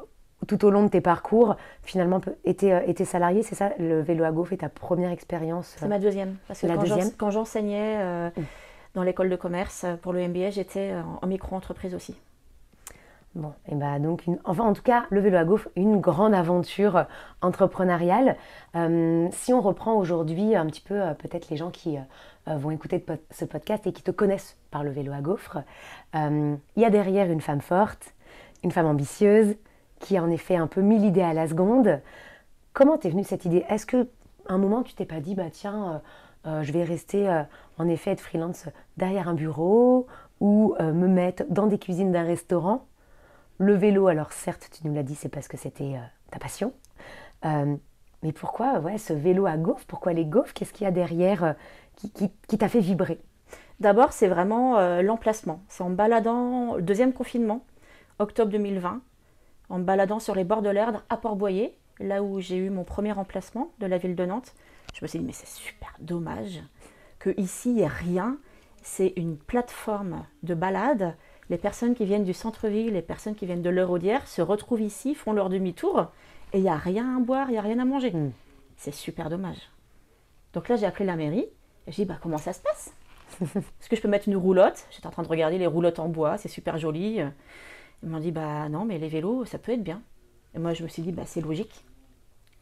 tout 0.47 0.65
au 0.65 0.71
long 0.71 0.83
de 0.83 0.89
tes 0.89 1.01
parcours, 1.01 1.55
finalement, 1.83 2.19
été, 2.43 2.73
euh, 2.73 2.81
été 2.87 3.05
salarié, 3.05 3.43
c'est 3.43 3.55
ça? 3.55 3.71
Le 3.79 4.01
vélo 4.01 4.23
à 4.23 4.31
gaufre 4.31 4.53
est 4.53 4.57
ta 4.57 4.69
première 4.69 5.11
expérience 5.11 5.75
C'est 5.77 5.87
ma 5.87 5.99
deuxième. 5.99 6.35
Parce 6.47 6.61
que 6.61 7.15
quand 7.15 7.29
j'enseignais 7.29 8.29
mm. 8.29 8.43
dans 8.95 9.03
l'école 9.03 9.29
de 9.29 9.35
commerce 9.35 9.85
pour 10.01 10.13
le 10.13 10.27
MBA, 10.27 10.49
j'étais 10.49 10.93
en 11.21 11.27
micro-entreprise 11.27 11.95
aussi. 11.95 12.15
Bon, 13.35 13.51
et 13.67 13.73
bah 13.73 13.97
donc, 13.97 14.25
enfin 14.43 14.63
en 14.63 14.73
tout 14.73 14.83
cas, 14.83 15.05
le 15.09 15.19
vélo 15.19 15.37
à 15.37 15.43
gaufre, 15.43 15.67
une 15.75 15.99
grande 15.99 16.35
aventure 16.35 17.05
entrepreneuriale. 17.41 18.37
si 19.31 19.53
on 19.53 19.61
reprend 19.61 19.95
aujourd'hui 19.95 20.55
un 20.55 20.67
petit 20.67 20.81
peu 20.81 21.01
peut-être 21.17 21.49
les 21.49 21.57
gens 21.57 21.71
qui 21.71 21.97
euh, 22.47 22.57
vont 22.57 22.71
écouter 22.71 23.03
ce 23.31 23.45
podcast 23.45 23.87
et 23.87 23.93
qui 23.93 24.03
te 24.03 24.11
connaissent 24.11 24.57
par 24.69 24.83
le 24.83 24.91
vélo 24.91 25.13
à 25.13 25.21
gaufre, 25.21 25.59
euh, 26.15 26.55
il 26.75 26.81
y 26.81 26.85
a 26.85 26.89
derrière 26.89 27.31
une 27.31 27.39
femme 27.39 27.61
forte, 27.61 28.13
une 28.63 28.71
femme 28.71 28.85
ambitieuse, 28.85 29.55
qui 29.99 30.19
en 30.19 30.29
effet 30.29 30.57
un 30.57 30.67
peu 30.67 30.81
mis 30.81 30.99
l'idée 30.99 31.21
à 31.21 31.33
la 31.33 31.47
seconde. 31.47 32.01
Comment 32.73 32.97
t'es 32.97 33.09
venue 33.09 33.23
cette 33.23 33.45
idée? 33.45 33.63
Est-ce 33.69 33.85
que 33.85 34.09
un 34.47 34.57
moment 34.57 34.83
tu 34.83 34.93
t'es 34.93 35.05
pas 35.05 35.21
dit 35.21 35.35
bah 35.35 35.49
tiens 35.49 36.01
euh, 36.45 36.61
je 36.63 36.73
vais 36.73 36.83
rester 36.83 37.43
en 37.77 37.87
effet 37.87 38.11
être 38.11 38.19
freelance 38.19 38.67
derrière 38.97 39.29
un 39.29 39.33
bureau 39.33 40.07
ou 40.41 40.75
me 40.81 41.07
mettre 41.07 41.45
dans 41.49 41.67
des 41.67 41.79
cuisines 41.79 42.11
d'un 42.11 42.25
restaurant? 42.25 42.85
Le 43.57 43.73
vélo 43.73 44.07
alors 44.07 44.31
certes 44.31 44.69
tu 44.71 44.87
nous 44.87 44.93
l'as 44.93 45.03
dit 45.03 45.15
c'est 45.15 45.29
parce 45.29 45.47
que 45.47 45.57
c'était 45.57 45.95
ta 46.31 46.39
passion 46.39 46.73
mais 48.23 48.31
pourquoi 48.31 48.79
ouais, 48.79 48.97
ce 48.97 49.13
vélo 49.13 49.45
à 49.45 49.57
gaufre 49.57 49.85
Pourquoi 49.85 50.13
les 50.13 50.25
gaufres? 50.25 50.53
Qu'est-ce 50.53 50.73
qu'il 50.73 50.85
y 50.85 50.87
a 50.87 50.91
derrière 50.91 51.55
qui, 51.97 52.57
t'a 52.57 52.69
fait 52.69 52.79
vibrer? 52.79 53.19
D'abord, 53.81 54.13
c'est 54.13 54.29
vraiment 54.29 54.77
euh, 54.79 55.01
l'emplacement. 55.01 55.61
C'est 55.67 55.83
en 55.83 55.89
baladant, 55.89 56.79
deuxième 56.79 57.11
confinement, 57.11 57.65
octobre 58.19 58.49
2020, 58.51 59.01
en 59.69 59.79
baladant 59.79 60.19
sur 60.19 60.35
les 60.35 60.45
bords 60.45 60.61
de 60.61 60.69
l'Erdre 60.69 61.03
à 61.09 61.17
Port-Boyer, 61.17 61.77
là 61.99 62.23
où 62.23 62.39
j'ai 62.39 62.55
eu 62.55 62.69
mon 62.69 62.85
premier 62.85 63.11
emplacement 63.11 63.73
de 63.79 63.87
la 63.87 63.97
ville 63.97 64.15
de 64.15 64.25
Nantes. 64.25 64.53
Je 64.93 65.03
me 65.03 65.07
suis 65.07 65.19
dit, 65.19 65.25
mais 65.25 65.33
c'est 65.33 65.47
super 65.47 65.93
dommage 65.99 66.63
que 67.19 67.33
ici 67.37 67.69
il 67.69 67.75
n'y 67.75 67.81
ait 67.81 67.87
rien. 67.87 68.37
C'est 68.83 69.13
une 69.17 69.37
plateforme 69.37 70.25
de 70.43 70.53
balade. 70.53 71.15
Les 71.53 71.59
personnes 71.59 71.93
qui 71.93 72.05
viennent 72.05 72.23
du 72.23 72.33
centre-ville, 72.33 72.93
les 72.93 73.03
personnes 73.03 73.35
qui 73.35 73.45
viennent 73.45 73.61
de 73.61 73.69
l'Eurodière 73.69 74.27
se 74.27 74.41
retrouvent 74.41 74.81
ici, 74.81 75.13
font 75.13 75.33
leur 75.33 75.49
demi-tour, 75.49 76.07
et 76.51 76.57
il 76.57 76.63
n'y 76.63 76.69
a 76.69 76.77
rien 76.77 77.15
à 77.15 77.19
boire, 77.19 77.49
il 77.49 77.51
n'y 77.51 77.59
a 77.59 77.61
rien 77.61 77.77
à 77.77 77.85
manger. 77.85 78.09
Hmm. 78.09 78.31
C'est 78.75 78.91
super 78.91 79.29
dommage. 79.29 79.69
Donc 80.53 80.67
là, 80.67 80.77
j'ai 80.77 80.87
appelé 80.87 81.05
la 81.05 81.15
mairie 81.15 81.45
j'ai 81.85 81.91
dit, 81.91 82.05
bah, 82.05 82.17
comment 82.19 82.39
ça 82.39 82.53
se 82.53 82.59
passe? 82.59 82.91
Est-ce 83.41 83.87
que 83.87 83.95
je 83.95 84.01
peux 84.01 84.07
mettre 84.07 84.27
une 84.27 84.35
roulotte? 84.35 84.87
J'étais 84.89 85.05
en 85.05 85.11
train 85.11 85.21
de 85.21 85.27
regarder 85.27 85.59
les 85.59 85.67
roulottes 85.67 85.99
en 85.99 86.09
bois, 86.09 86.39
c'est 86.39 86.49
super 86.49 86.79
joli. 86.79 87.19
Ils 88.01 88.09
m'ont 88.09 88.17
dit, 88.19 88.31
bah 88.31 88.67
non, 88.67 88.83
mais 88.83 88.97
les 88.97 89.07
vélos, 89.07 89.45
ça 89.45 89.59
peut 89.59 89.73
être 89.73 89.83
bien. 89.83 90.01
Et 90.55 90.59
moi, 90.59 90.73
je 90.73 90.81
me 90.81 90.87
suis 90.87 91.03
dit, 91.03 91.11
bah 91.11 91.27
c'est 91.27 91.41
logique. 91.41 91.85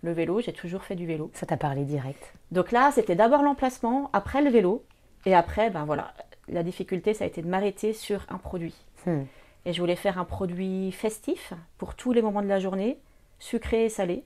Le 0.02 0.12
vélo, 0.12 0.42
j'ai 0.42 0.52
toujours 0.52 0.84
fait 0.84 0.96
du 0.96 1.06
vélo. 1.06 1.32
Ça 1.34 1.46
t'a 1.46 1.56
parlé 1.56 1.86
direct. 1.86 2.34
Donc 2.52 2.74
là, 2.74 2.92
c'était 2.92 3.16
d'abord 3.16 3.42
l'emplacement, 3.42 4.10
après 4.12 4.42
le 4.42 4.50
vélo. 4.50 4.84
Et 5.26 5.34
après, 5.34 5.70
ben 5.70 5.86
voilà, 5.86 6.14
la 6.52 6.64
difficulté, 6.64 7.14
ça 7.14 7.24
a 7.24 7.28
été 7.28 7.42
de 7.42 7.48
m'arrêter 7.48 7.94
sur 7.94 8.26
un 8.30 8.38
produit. 8.38 8.76
Hmm. 9.06 9.24
Et 9.66 9.74
je 9.74 9.80
voulais 9.80 9.96
faire 9.96 10.18
un 10.18 10.26
produit 10.26 10.92
festif 10.92 11.54
pour 11.78 11.96
tous 11.96 12.14
les 12.14 12.22
moments 12.22 12.42
de 12.42 12.48
la 12.48 12.60
journée, 12.60 12.98
sucré 13.40 13.86
et 13.86 13.90
salé. 13.90 14.24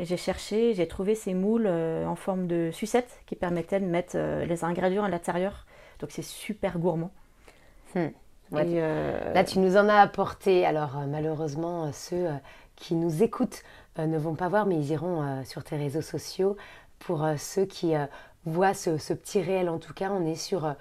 Et 0.00 0.04
j'ai 0.04 0.16
cherché, 0.16 0.74
j'ai 0.74 0.86
trouvé 0.86 1.14
ces 1.14 1.34
moules 1.34 1.66
euh, 1.66 2.06
en 2.06 2.14
forme 2.14 2.46
de 2.46 2.70
sucette 2.72 3.20
qui 3.26 3.34
permettaient 3.34 3.80
de 3.80 3.86
mettre 3.86 4.12
euh, 4.14 4.44
les 4.44 4.64
ingrédients 4.64 5.04
à 5.04 5.08
l'intérieur. 5.08 5.66
Donc 6.00 6.10
c'est 6.12 6.22
super 6.22 6.78
gourmand. 6.78 7.10
Hmm. 7.94 8.08
Euh, 8.54 9.34
Là, 9.34 9.44
tu 9.44 9.58
nous 9.58 9.76
en 9.76 9.88
as 9.88 10.00
apporté. 10.00 10.64
Alors 10.64 11.02
malheureusement, 11.08 11.92
ceux 11.92 12.28
qui 12.76 12.94
nous 12.94 13.22
écoutent 13.22 13.62
ne 13.98 14.16
vont 14.16 14.34
pas 14.34 14.48
voir, 14.48 14.66
mais 14.66 14.76
ils 14.76 14.90
iront 14.92 15.44
sur 15.44 15.64
tes 15.64 15.76
réseaux 15.76 16.02
sociaux. 16.02 16.56
Pour 17.00 17.26
ceux 17.36 17.66
qui 17.66 17.92
voient 18.46 18.72
ce, 18.72 19.12
petit 19.12 19.42
réel, 19.42 19.68
en 19.68 19.78
tout 19.78 19.92
cas, 19.92 20.10
on 20.10 20.24
est 20.24 20.36
sur 20.36 20.74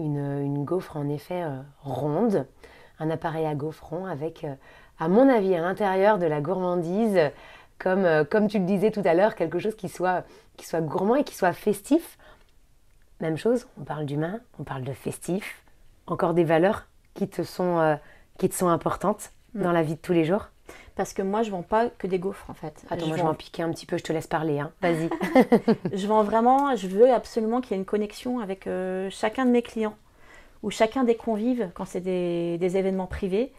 une, 0.00 0.42
une 0.42 0.64
gaufre 0.64 0.96
en 0.96 1.08
effet 1.08 1.44
ronde, 1.82 2.46
un 2.98 3.10
appareil 3.10 3.46
à 3.46 3.54
gaufre 3.54 3.84
rond 3.84 4.06
avec, 4.06 4.46
à 4.98 5.08
mon 5.08 5.28
avis, 5.28 5.54
à 5.54 5.60
l'intérieur 5.60 6.18
de 6.18 6.26
la 6.26 6.40
gourmandise 6.40 7.30
comme, 7.80 8.04
euh, 8.04 8.24
comme 8.24 8.46
tu 8.46 8.60
le 8.60 8.64
disais 8.64 8.92
tout 8.92 9.02
à 9.04 9.14
l'heure, 9.14 9.34
quelque 9.34 9.58
chose 9.58 9.74
qui 9.74 9.88
soit, 9.88 10.24
qui 10.56 10.66
soit 10.66 10.80
gourmand 10.82 11.16
et 11.16 11.24
qui 11.24 11.34
soit 11.34 11.52
festif. 11.52 12.18
Même 13.20 13.36
chose, 13.36 13.66
on 13.80 13.84
parle 13.84 14.06
d'humain, 14.06 14.40
on 14.60 14.64
parle 14.64 14.84
de 14.84 14.92
festif, 14.92 15.64
encore 16.06 16.34
des 16.34 16.44
valeurs 16.44 16.86
qui 17.14 17.28
te 17.28 17.42
sont, 17.42 17.78
euh, 17.78 17.96
qui 18.38 18.48
te 18.48 18.54
sont 18.54 18.68
importantes 18.68 19.32
mm. 19.54 19.62
dans 19.62 19.72
la 19.72 19.82
vie 19.82 19.96
de 19.96 20.00
tous 20.00 20.12
les 20.12 20.24
jours. 20.24 20.50
Parce 20.96 21.12
que 21.12 21.22
moi, 21.22 21.42
je 21.42 21.50
vends 21.50 21.62
pas 21.62 21.88
que 21.88 22.06
des 22.06 22.18
gaufres 22.18 22.48
en 22.48 22.54
fait. 22.54 22.82
Attends, 22.90 23.04
je 23.04 23.08
moi 23.08 23.16
je 23.16 23.22
vais 23.22 23.28
en 23.28 23.34
piquer 23.34 23.62
un 23.62 23.70
petit 23.70 23.86
peu, 23.86 23.96
je 23.96 24.02
te 24.02 24.12
laisse 24.12 24.26
parler. 24.26 24.58
Hein. 24.58 24.72
Vas-y. 24.82 25.08
je 25.92 26.06
vends 26.06 26.22
vraiment, 26.22 26.76
je 26.76 26.88
veux 26.88 27.12
absolument 27.12 27.60
qu'il 27.60 27.72
y 27.72 27.74
ait 27.74 27.78
une 27.78 27.86
connexion 27.86 28.40
avec 28.40 28.66
euh, 28.66 29.08
chacun 29.10 29.46
de 29.46 29.50
mes 29.50 29.62
clients 29.62 29.96
ou 30.62 30.70
chacun 30.70 31.04
des 31.04 31.14
convives 31.16 31.70
quand 31.74 31.84
c'est 31.84 32.00
des, 32.00 32.76
événements 32.76 33.06
privés, 33.06 33.52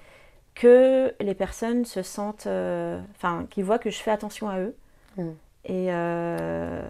que 0.53 1.13
les 1.19 1.33
personnes 1.33 1.85
se 1.85 2.03
sentent, 2.03 2.47
euh, 2.47 2.99
enfin, 3.15 3.47
qu'ils 3.49 3.63
voient 3.63 3.79
que 3.79 3.89
je 3.89 3.97
fais 3.97 4.11
attention 4.11 4.49
à 4.49 4.59
eux 4.59 4.75
mm. 5.17 5.29
et, 5.65 5.87
euh, 5.89 6.83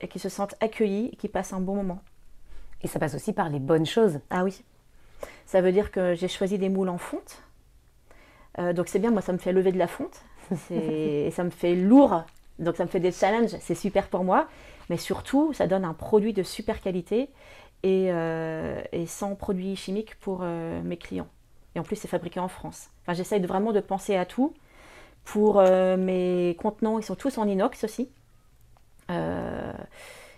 et 0.00 0.08
qu'ils 0.08 0.20
se 0.20 0.28
sentent 0.28 0.56
accueillis 0.60 1.10
et 1.12 1.16
qu'ils 1.16 1.30
passent 1.30 1.52
un 1.52 1.60
bon 1.60 1.76
moment. 1.76 2.00
Et 2.82 2.88
ça 2.88 2.98
passe 2.98 3.14
aussi 3.14 3.32
par 3.32 3.48
les 3.48 3.60
bonnes 3.60 3.86
choses. 3.86 4.18
Ah 4.30 4.42
oui. 4.42 4.64
Ça 5.46 5.60
veut 5.60 5.72
dire 5.72 5.92
que 5.92 6.14
j'ai 6.14 6.28
choisi 6.28 6.58
des 6.58 6.68
moules 6.68 6.88
en 6.88 6.98
fonte. 6.98 7.42
Euh, 8.58 8.72
donc 8.72 8.88
c'est 8.88 8.98
bien, 8.98 9.10
moi 9.10 9.22
ça 9.22 9.32
me 9.32 9.38
fait 9.38 9.52
lever 9.52 9.72
de 9.72 9.78
la 9.78 9.86
fonte. 9.86 10.22
et 10.70 11.30
ça 11.30 11.44
me 11.44 11.50
fait 11.50 11.74
lourd. 11.74 12.24
Donc 12.58 12.76
ça 12.76 12.84
me 12.84 12.88
fait 12.88 13.00
des 13.00 13.12
challenges. 13.12 13.56
C'est 13.60 13.74
super 13.74 14.08
pour 14.08 14.24
moi. 14.24 14.48
Mais 14.90 14.96
surtout, 14.96 15.52
ça 15.52 15.66
donne 15.66 15.84
un 15.84 15.94
produit 15.94 16.32
de 16.32 16.42
super 16.42 16.80
qualité 16.80 17.30
et, 17.82 18.12
euh, 18.12 18.82
sans 19.06 19.34
produits 19.34 19.76
chimiques 19.76 20.16
pour 20.16 20.40
euh, 20.42 20.82
mes 20.82 20.96
clients. 20.96 21.28
Et 21.74 21.80
en 21.80 21.82
plus, 21.82 21.96
c'est 21.96 22.08
fabriqué 22.08 22.40
en 22.40 22.48
France. 22.48 22.90
Enfin, 23.02 23.14
j'essaye 23.14 23.40
vraiment 23.40 23.72
de 23.72 23.80
penser 23.80 24.16
à 24.16 24.26
tout. 24.26 24.52
Pour 25.24 25.62
mes 25.62 26.56
contenants, 26.60 26.98
ils 26.98 27.04
sont 27.04 27.14
tous 27.14 27.38
en 27.38 27.46
inox 27.46 27.84
aussi. 27.84 28.10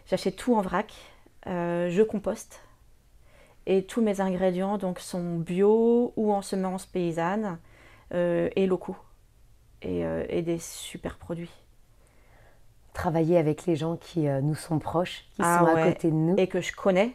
J'achète 0.07 0.37
tout 0.37 0.55
en 0.55 0.61
vrac. 0.61 0.93
je 1.47 2.03
composte 2.03 2.61
et 3.67 3.85
tous 3.85 4.03
mes 4.03 4.21
ingrédients 4.21 4.79
donc, 4.79 5.01
sont 5.01 5.39
bio 5.39 6.13
ou 6.17 6.33
en 6.33 6.43
semences 6.43 6.87
paysannes 6.87 7.59
et 8.13 8.67
locaux. 8.67 8.97
Euh, 9.87 10.25
et, 10.29 10.43
des 10.43 10.59
super 10.59 11.17
produits. 11.17 11.51
Travailler 12.93 13.37
avec 13.37 13.67
les 13.67 13.77
gens 13.77 13.97
qui 13.97 14.29
euh, 14.29 14.41
nous 14.41 14.55
sont 14.55 14.79
proches, 14.79 15.25
qui 15.35 15.43
ah 15.43 15.59
sont 15.59 15.67
à 15.67 15.83
côté 15.91 16.11
de 16.11 16.17
nous. 16.17 16.37
Et 16.39 16.47
que 16.47 16.61
je 16.61 16.73
connais, 16.73 17.13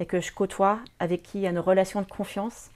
et 0.00 0.06
que 0.06 0.20
je 0.20 0.32
côtoie, 0.32 0.78
avec 0.98 1.22
qui 1.22 1.38
il 1.38 1.40
y 1.42 1.46
a 1.46 1.50
une 1.50 1.58
relation 1.58 2.00
de 2.00 2.06
confiance. 2.06 2.70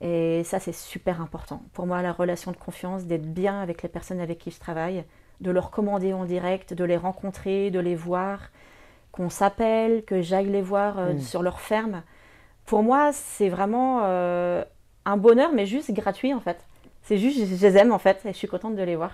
Et 0.00 0.42
ça, 0.44 0.60
c'est 0.60 0.74
super 0.74 1.22
important. 1.22 1.62
Pour 1.72 1.86
moi, 1.86 2.02
la 2.02 2.12
relation 2.12 2.50
de 2.50 2.56
confiance, 2.56 3.04
d'être 3.04 3.32
bien 3.32 3.62
avec 3.62 3.82
les 3.82 3.88
personnes 3.88 4.20
avec 4.20 4.38
qui 4.38 4.50
je 4.50 4.60
travaille, 4.60 5.04
de 5.40 5.50
leur 5.50 5.70
commander 5.70 6.12
en 6.12 6.24
direct, 6.24 6.74
de 6.74 6.84
les 6.84 6.96
rencontrer, 6.98 7.70
de 7.70 7.80
les 7.80 7.94
voir, 7.94 8.50
qu'on 9.10 9.30
s'appelle, 9.30 10.04
que 10.04 10.20
j'aille 10.20 10.50
les 10.50 10.62
voir 10.62 10.96
mm. 10.96 11.20
sur 11.20 11.42
leur 11.42 11.60
ferme 11.60 12.02
pour 12.66 12.82
moi, 12.82 13.12
c'est 13.12 13.48
vraiment 13.48 14.00
euh, 14.02 14.64
un 15.04 15.16
bonheur, 15.16 15.52
mais 15.52 15.66
juste 15.66 15.92
gratuit 15.92 16.34
en 16.34 16.40
fait. 16.40 16.58
C'est 17.06 17.18
juste, 17.18 17.38
je, 17.38 17.66
les 17.66 17.76
aime 17.76 17.92
en 17.92 17.98
fait, 17.98 18.20
et 18.24 18.32
je 18.32 18.36
suis 18.36 18.48
contente 18.48 18.76
de 18.76 18.82
les 18.82 18.96
voir. 18.96 19.12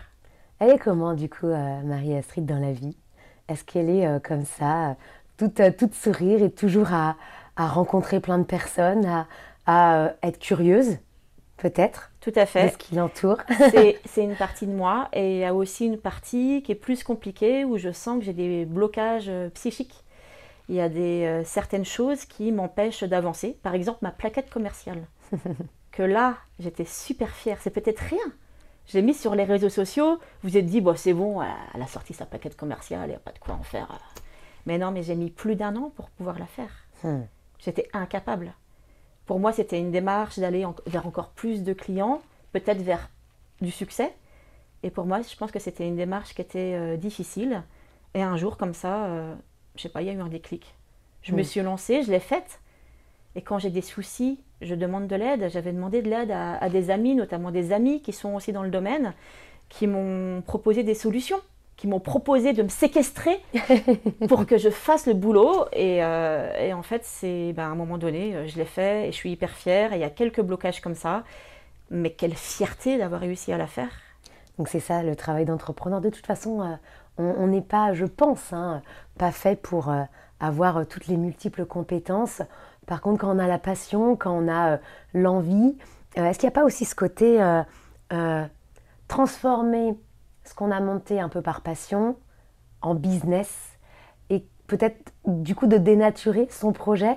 Elle 0.58 0.70
est 0.70 0.78
comment 0.78 1.14
du 1.14 1.28
coup, 1.28 1.46
euh, 1.46 1.82
Marie-Astrid, 1.82 2.46
dans 2.46 2.58
la 2.58 2.72
vie? 2.72 2.96
Est-ce 3.48 3.64
qu'elle 3.64 3.90
est, 3.90 4.06
euh, 4.06 4.18
comme 4.18 4.44
ça, 4.44 4.96
toute, 5.36 5.60
toute, 5.76 5.94
sourire 5.94 6.42
et 6.42 6.50
toujours 6.50 6.92
à, 6.92 7.16
rencontrer 7.56 8.20
plein 8.20 8.38
de 8.38 8.44
personnes, 8.44 9.26
à, 9.66 10.14
être 10.22 10.38
curieuse 10.38 10.98
peut-être? 11.56 12.10
Tout 12.20 12.32
à 12.34 12.46
fait. 12.46 12.66
De 12.66 12.72
ce 12.72 12.78
qui 12.78 12.94
l'entoure. 12.94 13.38
c'est 14.06 14.24
une 14.24 14.36
partie 14.36 14.66
de 14.66 14.72
moi 14.72 15.08
et 15.12 15.34
il 15.34 15.38
y 15.40 15.44
a 15.44 15.54
aussi 15.54 15.86
une 15.86 15.98
partie 15.98 16.62
qui 16.62 16.72
est 16.72 16.76
plus 16.76 17.04
compliquée 17.04 17.64
où 17.64 17.78
je 17.78 17.92
sens 17.92 18.18
que 18.18 18.24
j'ai 18.24 18.32
des 18.32 18.64
blocages 18.64 19.30
psychiques 19.54 20.02
il 20.68 20.76
y 20.76 20.80
a 20.80 20.88
des, 20.88 21.24
euh, 21.24 21.44
certaines 21.44 21.84
choses 21.84 22.24
qui 22.24 22.52
m'empêchent 22.52 23.04
d'avancer. 23.04 23.58
Par 23.62 23.74
exemple, 23.74 23.98
ma 24.02 24.10
plaquette 24.10 24.50
commerciale. 24.50 25.06
que 25.92 26.02
là, 26.02 26.36
j'étais 26.58 26.84
super 26.84 27.30
fière. 27.30 27.58
C'est 27.60 27.70
peut-être 27.70 28.00
rien. 28.00 28.32
Je 28.86 28.98
l'ai 28.98 29.02
mis 29.02 29.14
sur 29.14 29.34
les 29.34 29.44
réseaux 29.44 29.68
sociaux. 29.68 30.18
Vous 30.42 30.56
êtes 30.56 30.66
dit, 30.66 30.80
bon, 30.80 30.96
c'est 30.96 31.12
bon, 31.12 31.40
elle 31.42 31.82
a 31.82 31.86
sorti 31.86 32.14
sa 32.14 32.26
plaquette 32.26 32.56
commerciale, 32.56 33.04
il 33.06 33.10
n'y 33.10 33.16
a 33.16 33.20
pas 33.20 33.32
de 33.32 33.38
quoi 33.38 33.54
en 33.54 33.62
faire. 33.62 33.88
Mais 34.66 34.78
non, 34.78 34.90
mais 34.90 35.02
j'ai 35.02 35.14
mis 35.14 35.30
plus 35.30 35.56
d'un 35.56 35.76
an 35.76 35.92
pour 35.94 36.10
pouvoir 36.10 36.38
la 36.38 36.46
faire. 36.46 36.86
Hmm. 37.04 37.22
J'étais 37.58 37.88
incapable. 37.92 38.54
Pour 39.26 39.38
moi, 39.38 39.52
c'était 39.52 39.78
une 39.78 39.92
démarche 39.92 40.38
d'aller 40.38 40.66
vers 40.86 41.06
encore 41.06 41.30
plus 41.30 41.62
de 41.62 41.72
clients, 41.72 42.22
peut-être 42.52 42.82
vers 42.82 43.08
du 43.60 43.70
succès. 43.70 44.12
Et 44.82 44.90
pour 44.90 45.06
moi, 45.06 45.20
je 45.22 45.36
pense 45.36 45.52
que 45.52 45.60
c'était 45.60 45.86
une 45.86 45.96
démarche 45.96 46.34
qui 46.34 46.42
était 46.42 46.74
euh, 46.74 46.96
difficile. 46.96 47.62
Et 48.14 48.22
un 48.22 48.36
jour, 48.36 48.56
comme 48.56 48.74
ça, 48.74 49.04
euh, 49.04 49.34
je 49.76 49.82
sais 49.82 49.88
pas, 49.88 50.02
il 50.02 50.08
y 50.08 50.10
a 50.10 50.12
eu 50.12 50.20
un 50.20 50.28
déclic. 50.28 50.74
Je 51.22 51.32
me 51.34 51.42
hmm. 51.42 51.44
suis 51.44 51.62
lancée, 51.62 52.02
je 52.02 52.10
l'ai 52.10 52.20
faite. 52.20 52.60
Et 53.34 53.42
quand 53.42 53.58
j'ai 53.58 53.70
des 53.70 53.82
soucis, 53.82 54.40
je 54.60 54.74
demande 54.74 55.06
de 55.06 55.16
l'aide. 55.16 55.48
J'avais 55.50 55.72
demandé 55.72 56.02
de 56.02 56.10
l'aide 56.10 56.30
à, 56.30 56.68
des 56.68 56.90
amis, 56.90 57.14
notamment 57.14 57.50
des 57.50 57.72
amis 57.72 58.02
qui 58.02 58.12
sont 58.12 58.34
aussi 58.34 58.52
dans 58.52 58.62
le 58.62 58.70
domaine, 58.70 59.14
qui 59.68 59.86
m'ont 59.86 60.42
proposé 60.42 60.82
des 60.82 60.94
solutions, 60.94 61.40
qui 61.76 61.86
m'ont 61.86 62.00
proposé 62.00 62.52
de 62.52 62.62
me 62.62 62.68
séquestrer 62.68 63.40
pour 64.28 64.46
que 64.46 64.58
je 64.58 64.68
fasse 64.68 65.06
le 65.06 65.14
boulot. 65.14 65.66
Et, 65.72 66.04
euh, 66.04 66.72
en 66.74 66.82
fait, 66.82 67.02
c'est 67.04 67.52
ben, 67.54 67.64
à 67.64 67.66
un 67.66 67.74
moment 67.74 67.98
donné, 67.98 68.36
euh, 68.36 68.46
je 68.46 68.56
l'ai 68.56 68.66
fait 68.66 69.08
et 69.08 69.12
je 69.12 69.16
suis 69.16 69.32
hyper 69.32 69.50
fière. 69.50 69.92
Et 69.92 69.96
il 69.96 70.00
y 70.00 70.04
a 70.04 70.10
quelques 70.10 70.42
blocages 70.42 70.80
comme 70.80 70.94
ça. 70.94 71.24
Mais 71.90 72.10
quelle 72.10 72.34
fierté 72.34 72.98
d'avoir 72.98 73.20
réussi 73.20 73.52
à 73.52 73.58
la 73.58 73.66
faire. 73.66 73.90
Donc 74.58 74.68
c'est 74.68 74.80
ça 74.80 75.02
le 75.02 75.16
travail 75.16 75.44
d'entrepreneur. 75.44 76.00
De 76.00 76.10
toute 76.10 76.26
façon, 76.26 76.62
euh, 76.62 76.76
on 77.18 77.46
n'est 77.46 77.62
pas, 77.62 77.94
je 77.94 78.04
pense, 78.04 78.52
hein, 78.52 78.82
pas 79.18 79.32
fait 79.32 79.60
pour 79.60 79.88
euh, 79.88 80.02
avoir 80.40 80.86
toutes 80.86 81.06
les 81.06 81.16
multiples 81.16 81.64
compétences. 81.64 82.42
Par 82.92 83.00
contre, 83.00 83.22
quand 83.22 83.34
on 83.34 83.38
a 83.38 83.46
la 83.46 83.58
passion, 83.58 84.16
quand 84.16 84.32
on 84.32 84.48
a 84.48 84.72
euh, 84.72 84.76
l'envie, 85.14 85.78
est-ce 86.14 86.38
qu'il 86.38 86.46
n'y 86.46 86.52
a 86.52 86.60
pas 86.60 86.64
aussi 86.64 86.84
ce 86.84 86.94
côté 86.94 87.42
transformer 89.08 89.94
ce 90.44 90.52
qu'on 90.52 90.70
a 90.70 90.78
monté 90.78 91.18
un 91.18 91.30
peu 91.30 91.40
par 91.40 91.62
passion 91.62 92.18
en 92.82 92.94
business 92.94 93.78
et 94.28 94.44
peut-être 94.66 95.10
du 95.26 95.54
coup 95.54 95.68
de 95.68 95.78
dénaturer 95.78 96.48
son 96.50 96.74
projet? 96.74 97.16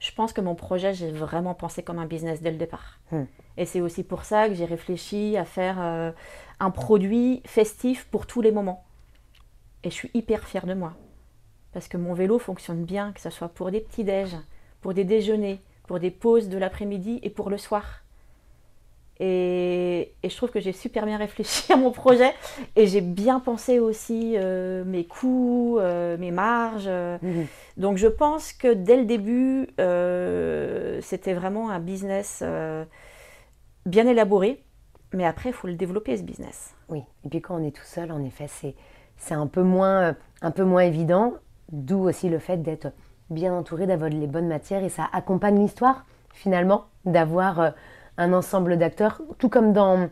Je 0.00 0.12
pense 0.12 0.34
que 0.34 0.42
mon 0.42 0.54
projet, 0.54 0.92
j'ai 0.92 1.10
vraiment 1.10 1.54
pensé 1.54 1.82
comme 1.82 1.98
un 1.98 2.04
business 2.04 2.42
dès 2.42 2.50
le 2.50 2.58
départ. 2.58 2.98
Hmm. 3.10 3.24
Et 3.56 3.64
c'est 3.64 3.80
aussi 3.80 4.04
pour 4.04 4.24
ça 4.24 4.50
que 4.50 4.54
j'ai 4.54 4.66
réfléchi 4.66 5.38
à 5.38 5.46
faire 5.46 5.78
un 5.80 6.70
produit 6.70 7.40
festif 7.46 8.06
pour 8.10 8.26
tous 8.26 8.42
les 8.42 8.52
moments. 8.52 8.84
Et 9.82 9.88
je 9.88 9.94
suis 9.94 10.10
hyper 10.12 10.44
fière 10.44 10.66
de 10.66 10.74
moi. 10.74 10.92
Parce 11.72 11.88
que 11.88 11.96
mon 11.96 12.12
vélo 12.12 12.38
fonctionne 12.38 12.84
bien, 12.84 13.12
que 13.12 13.20
ce 13.22 13.30
soit 13.30 13.48
pour 13.48 13.70
des 13.70 13.80
petits 13.80 14.04
déj, 14.04 14.36
pour 14.80 14.94
des 14.94 15.04
déjeuners, 15.04 15.60
pour 15.86 16.00
des 16.00 16.10
pauses 16.10 16.48
de 16.48 16.58
l'après-midi 16.58 17.20
et 17.22 17.30
pour 17.30 17.50
le 17.50 17.58
soir. 17.58 18.02
Et, 19.22 20.14
je 20.24 20.34
trouve 20.34 20.50
que 20.50 20.60
j'ai 20.60 20.72
super 20.72 21.04
bien 21.04 21.18
réfléchi 21.18 21.70
à 21.72 21.76
mon 21.76 21.90
projet 21.90 22.32
et 22.74 22.86
j'ai 22.86 23.02
bien 23.02 23.38
pensé 23.38 23.78
aussi 23.78 24.34
euh, 24.36 24.82
mes 24.84 25.04
coûts, 25.04 25.78
euh, 25.78 26.16
mes 26.16 26.30
marges. 26.30 26.88
Mhm. 26.88 27.46
Donc 27.76 27.98
je 27.98 28.06
pense 28.06 28.52
que 28.54 28.72
dès 28.72 28.96
le 28.96 29.04
début, 29.04 29.68
euh, 29.78 30.98
c'était 31.02 31.34
vraiment 31.34 31.70
un 31.70 31.80
business 31.80 32.42
bien 33.84 34.06
élaboré. 34.06 34.62
Mais 35.12 35.26
après, 35.26 35.50
il 35.50 35.52
faut 35.52 35.66
le 35.66 35.74
développer, 35.74 36.16
ce 36.16 36.22
business. 36.22 36.74
Oui, 36.88 37.02
et 37.24 37.28
puis 37.28 37.40
quand 37.40 37.60
on 37.60 37.66
est 37.66 37.74
tout 37.74 37.84
seul, 37.84 38.12
en 38.12 38.22
effet, 38.24 38.46
c'est 38.48 38.74
c'est 39.16 39.34
un 39.34 39.48
peu 39.48 39.62
moins, 39.62 40.16
un 40.40 40.50
peu 40.50 40.64
moins 40.64 40.82
évident, 40.82 41.34
d'où 41.72 42.08
aussi 42.08 42.28
le 42.28 42.38
fait 42.38 42.62
d'être 42.62 42.92
bien 43.30 43.54
entouré, 43.54 43.86
d'avoir 43.86 44.10
les 44.10 44.26
bonnes 44.26 44.48
matières 44.48 44.82
et 44.82 44.88
ça 44.88 45.08
accompagne 45.12 45.58
l'histoire 45.58 46.04
finalement, 46.32 46.86
d'avoir 47.04 47.60
euh, 47.60 47.70
un 48.16 48.32
ensemble 48.32 48.76
d'acteurs, 48.76 49.22
tout 49.38 49.48
comme 49.48 49.72
dans, 49.72 50.08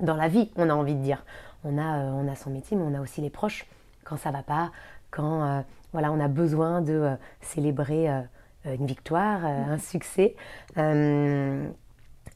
dans 0.00 0.16
la 0.16 0.28
vie, 0.28 0.50
on 0.56 0.68
a 0.68 0.74
envie 0.74 0.94
de 0.94 1.02
dire. 1.02 1.24
On 1.64 1.78
a, 1.78 1.98
euh, 1.98 2.10
on 2.12 2.28
a 2.30 2.34
son 2.34 2.50
métier, 2.50 2.76
mais 2.76 2.84
on 2.84 2.94
a 2.94 3.00
aussi 3.00 3.20
les 3.20 3.30
proches 3.30 3.66
quand 4.04 4.16
ça 4.16 4.30
va 4.30 4.42
pas, 4.42 4.70
quand 5.10 5.64
voilà, 5.92 6.12
on 6.12 6.20
a 6.20 6.28
besoin 6.28 6.80
de 6.80 7.10
célébrer 7.42 8.08
une 8.64 8.86
victoire, 8.86 9.44
un 9.44 9.76
succès. 9.76 10.34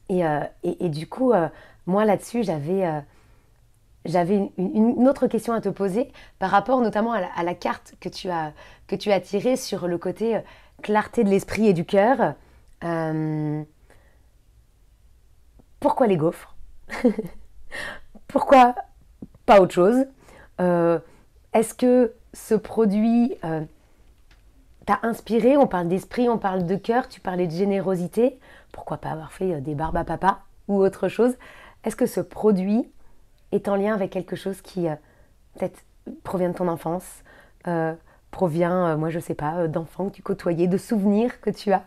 Et, 0.09 0.21
et, 0.63 0.89
du 0.89 1.07
coup, 1.07 1.33
moi 1.87 2.05
là-dessus, 2.05 2.43
j'avais 2.43 3.03
j'avais 4.05 4.51
une, 4.57 5.07
autre 5.07 5.27
question 5.27 5.53
à 5.53 5.61
te 5.61 5.69
poser 5.69 6.11
par 6.39 6.49
rapport 6.49 6.81
notamment 6.81 7.13
à 7.13 7.43
la, 7.43 7.55
carte 7.55 7.95
que 7.99 8.09
tu, 8.09 8.29
as, 8.29 8.53
que 8.87 8.95
tu 8.95 9.11
as 9.11 9.19
tirée 9.19 9.55
sur 9.55 9.87
le 9.87 9.97
côté 9.97 10.37
euh, 10.37 10.41
clarté 10.81 11.23
de 11.23 11.29
l'esprit 11.29 11.67
et 11.67 11.73
du 11.73 11.85
cœur. 11.85 12.35
Euh, 12.83 13.63
pourquoi 15.79 16.07
les 16.07 16.17
gaufres? 16.17 16.55
Pourquoi 18.27 18.75
pas 19.45 19.61
autre 19.61 19.73
chose? 19.73 20.05
Euh, 20.59 20.99
Est-ce 21.53 21.73
que 21.73 22.13
ce 22.33 22.55
produit 22.55 23.35
t'a 24.85 24.99
inspiré? 25.03 25.55
On 25.55 25.67
parle 25.67 25.87
d'esprit, 25.87 26.27
on 26.29 26.37
parle 26.37 26.65
de 26.65 26.75
cœur, 26.75 27.07
tu 27.07 27.19
parlais 27.19 27.47
de 27.47 27.51
générosité. 27.51 28.39
Pourquoi 28.71 28.97
pas 28.97 29.11
avoir 29.11 29.31
fait 29.31 29.61
des 29.61 29.75
barbes 29.75 29.97
à 29.97 30.03
papa 30.03 30.41
ou 30.67 30.81
autre 30.81 31.09
chose? 31.09 31.35
Est-ce 31.83 31.95
que 31.95 32.05
ce 32.05 32.21
produit 32.21 32.89
est 33.55 33.67
en 33.67 33.75
lien 33.75 33.93
avec 33.93 34.11
quelque 34.11 34.35
chose 34.35 34.61
qui 34.61 34.87
euh, 34.87 34.95
peut-être 35.57 35.83
provient 36.23 36.49
de 36.49 36.55
ton 36.55 36.67
enfance, 36.67 37.23
euh, 37.67 37.93
provient, 38.31 38.87
euh, 38.87 38.97
moi 38.97 39.09
je 39.09 39.19
sais 39.19 39.35
pas, 39.35 39.67
d'enfants 39.67 40.09
que 40.09 40.15
tu 40.15 40.21
côtoyais, 40.21 40.67
de 40.67 40.77
souvenirs 40.77 41.39
que 41.41 41.49
tu 41.49 41.71
as? 41.71 41.83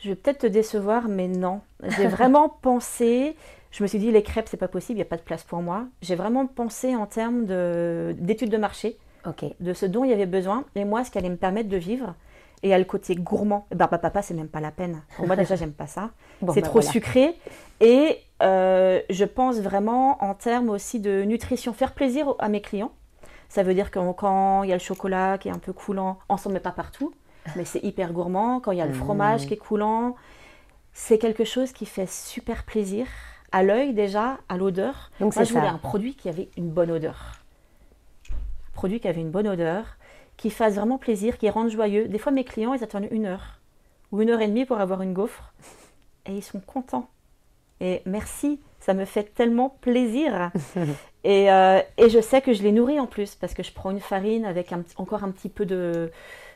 Je 0.00 0.10
vais 0.10 0.16
peut-être 0.16 0.40
te 0.40 0.46
décevoir, 0.46 1.08
mais 1.08 1.28
non. 1.28 1.60
J'ai 1.82 2.06
vraiment 2.06 2.48
pensé, 2.62 3.36
Je 3.70 3.82
me 3.82 3.88
suis 3.88 3.98
dit, 3.98 4.10
les 4.10 4.22
crêpes, 4.22 4.48
c'est 4.48 4.56
pas 4.56 4.68
possible, 4.68 4.98
il 4.98 5.02
n'y 5.02 5.06
a 5.06 5.08
pas 5.08 5.16
de 5.16 5.22
place 5.22 5.44
pour 5.44 5.62
moi. 5.62 5.86
J'ai 6.02 6.14
vraiment 6.14 6.46
pensé 6.46 6.94
en 6.94 7.06
termes 7.06 7.44
d'études 7.46 8.50
de, 8.50 8.56
marché, 8.58 8.98
de 9.60 9.72
ce 9.72 9.86
dont 9.86 10.04
il 10.04 10.10
y 10.10 10.12
avait 10.12 10.26
besoin, 10.26 10.64
et 10.74 10.84
moi, 10.84 11.04
ce 11.04 11.10
qui 11.10 11.18
allait 11.18 11.30
me 11.30 11.36
permettre 11.36 11.68
de 11.68 11.76
vivre. 11.78 12.14
Et 12.64 12.74
à 12.74 12.78
le 12.78 12.84
côté 12.84 13.14
gourmand. 13.14 13.66
Bah, 13.74 13.86
papa, 13.86 14.22
c'est 14.22 14.34
même 14.34 14.48
pas 14.48 14.60
la 14.60 14.72
peine. 14.72 15.02
Pour 15.16 15.26
moi, 15.26 15.36
déjà, 15.36 15.54
j'aime 15.54 15.72
pas 15.72 15.86
ça. 15.86 16.10
c'est 16.40 16.62
bah, 16.62 16.62
trop 16.62 16.80
sucré. 16.80 17.36
Et 17.80 18.18
euh, 18.42 19.00
je 19.10 19.24
pense 19.24 19.60
vraiment 19.60 20.22
en 20.24 20.34
termes 20.34 20.70
aussi 20.70 20.98
de 20.98 21.22
nutrition, 21.22 21.72
faire 21.72 21.92
plaisir 21.92 22.34
à 22.38 22.48
mes 22.48 22.60
clients. 22.60 22.92
Ça 23.48 23.62
veut 23.62 23.74
dire 23.74 23.90
que 23.90 24.12
quand 24.12 24.62
il 24.64 24.70
y 24.70 24.72
a 24.72 24.76
le 24.76 24.80
chocolat 24.80 25.38
qui 25.38 25.48
est 25.48 25.52
un 25.52 25.58
peu 25.58 25.72
coulant, 25.72 26.18
on 26.28 26.36
s'en 26.36 26.50
met 26.50 26.58
pas 26.58 26.72
partout, 26.72 27.14
mais 27.54 27.64
c'est 27.64 27.84
hyper 27.84 28.12
gourmand. 28.12 28.60
Quand 28.60 28.72
il 28.72 28.78
y 28.78 28.82
a 28.82 28.86
le 28.86 28.94
fromage 28.94 29.44
mmh. 29.44 29.46
qui 29.46 29.54
est 29.54 29.58
coulant, 29.58 30.16
c'est 30.92 31.18
quelque 31.18 31.44
chose 31.44 31.72
qui 31.72 31.86
fait 31.86 32.08
super 32.08 32.64
plaisir 32.64 33.06
à 33.52 33.62
l'œil 33.62 33.92
déjà, 33.92 34.38
à 34.48 34.56
l'odeur. 34.56 35.10
Donc 35.20 35.36
Moi, 35.36 35.44
je 35.44 35.52
voulais 35.52 35.68
un 35.68 35.78
produit 35.78 36.16
qui 36.16 36.28
avait 36.28 36.48
une 36.56 36.70
bonne 36.70 36.90
odeur. 36.90 37.40
Un 38.30 38.72
produit 38.74 38.98
qui 38.98 39.06
avait 39.06 39.20
une 39.20 39.30
bonne 39.30 39.46
odeur, 39.46 39.84
qui 40.36 40.50
fasse 40.50 40.74
vraiment 40.74 40.98
plaisir, 40.98 41.38
qui 41.38 41.48
rende 41.48 41.70
joyeux. 41.70 42.08
Des 42.08 42.18
fois, 42.18 42.32
mes 42.32 42.44
clients, 42.44 42.74
ils 42.74 42.84
attendent 42.84 43.08
une 43.10 43.26
heure 43.26 43.60
ou 44.12 44.22
une 44.22 44.30
heure 44.30 44.40
et 44.40 44.48
demie 44.48 44.64
pour 44.64 44.80
avoir 44.80 45.02
une 45.02 45.12
gaufre 45.12 45.52
et 46.26 46.32
ils 46.32 46.42
sont 46.42 46.60
contents. 46.60 47.08
Et 47.80 48.02
merci, 48.06 48.60
ça 48.80 48.94
me 48.94 49.04
fait 49.04 49.34
tellement 49.34 49.76
plaisir. 49.80 50.50
Euh, 51.26 51.80
et, 51.96 52.10
je 52.10 52.20
sais 52.20 52.42
que 52.42 52.52
je 52.52 52.62
les 52.62 52.70
nourris 52.70 53.00
en 53.00 53.06
plus 53.06 53.34
parce 53.34 53.54
que 53.54 53.62
je 53.62 53.72
prends 53.72 53.90
une 53.90 54.00
farine 54.00 54.44
avec 54.44 54.74
encore 54.96 55.24
un 55.24 55.30
petit 55.30 55.48
peu 55.48 55.64
de, 55.64 56.10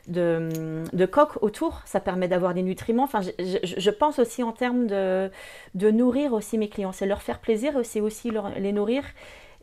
de, 0.07 1.05
coque 1.07 1.41
autour. 1.41 1.81
Ça 1.85 1.99
permet 1.99 2.27
d'avoir 2.27 2.53
des 2.53 2.61
nutriments. 2.61 3.05
Enfin, 3.05 3.21
je, 3.21 3.89
pense 3.89 4.19
aussi 4.19 4.43
en 4.43 4.51
termes 4.51 4.85
de, 4.85 5.31
de 5.73 5.89
nourrir 5.89 6.33
aussi 6.33 6.59
mes 6.59 6.69
clients. 6.69 6.91
C'est 6.91 7.07
leur 7.07 7.23
faire 7.23 7.39
plaisir 7.39 7.79
et 7.79 7.83
c'est 7.83 7.99
aussi 7.99 8.31
les 8.57 8.71
nourrir. 8.71 9.03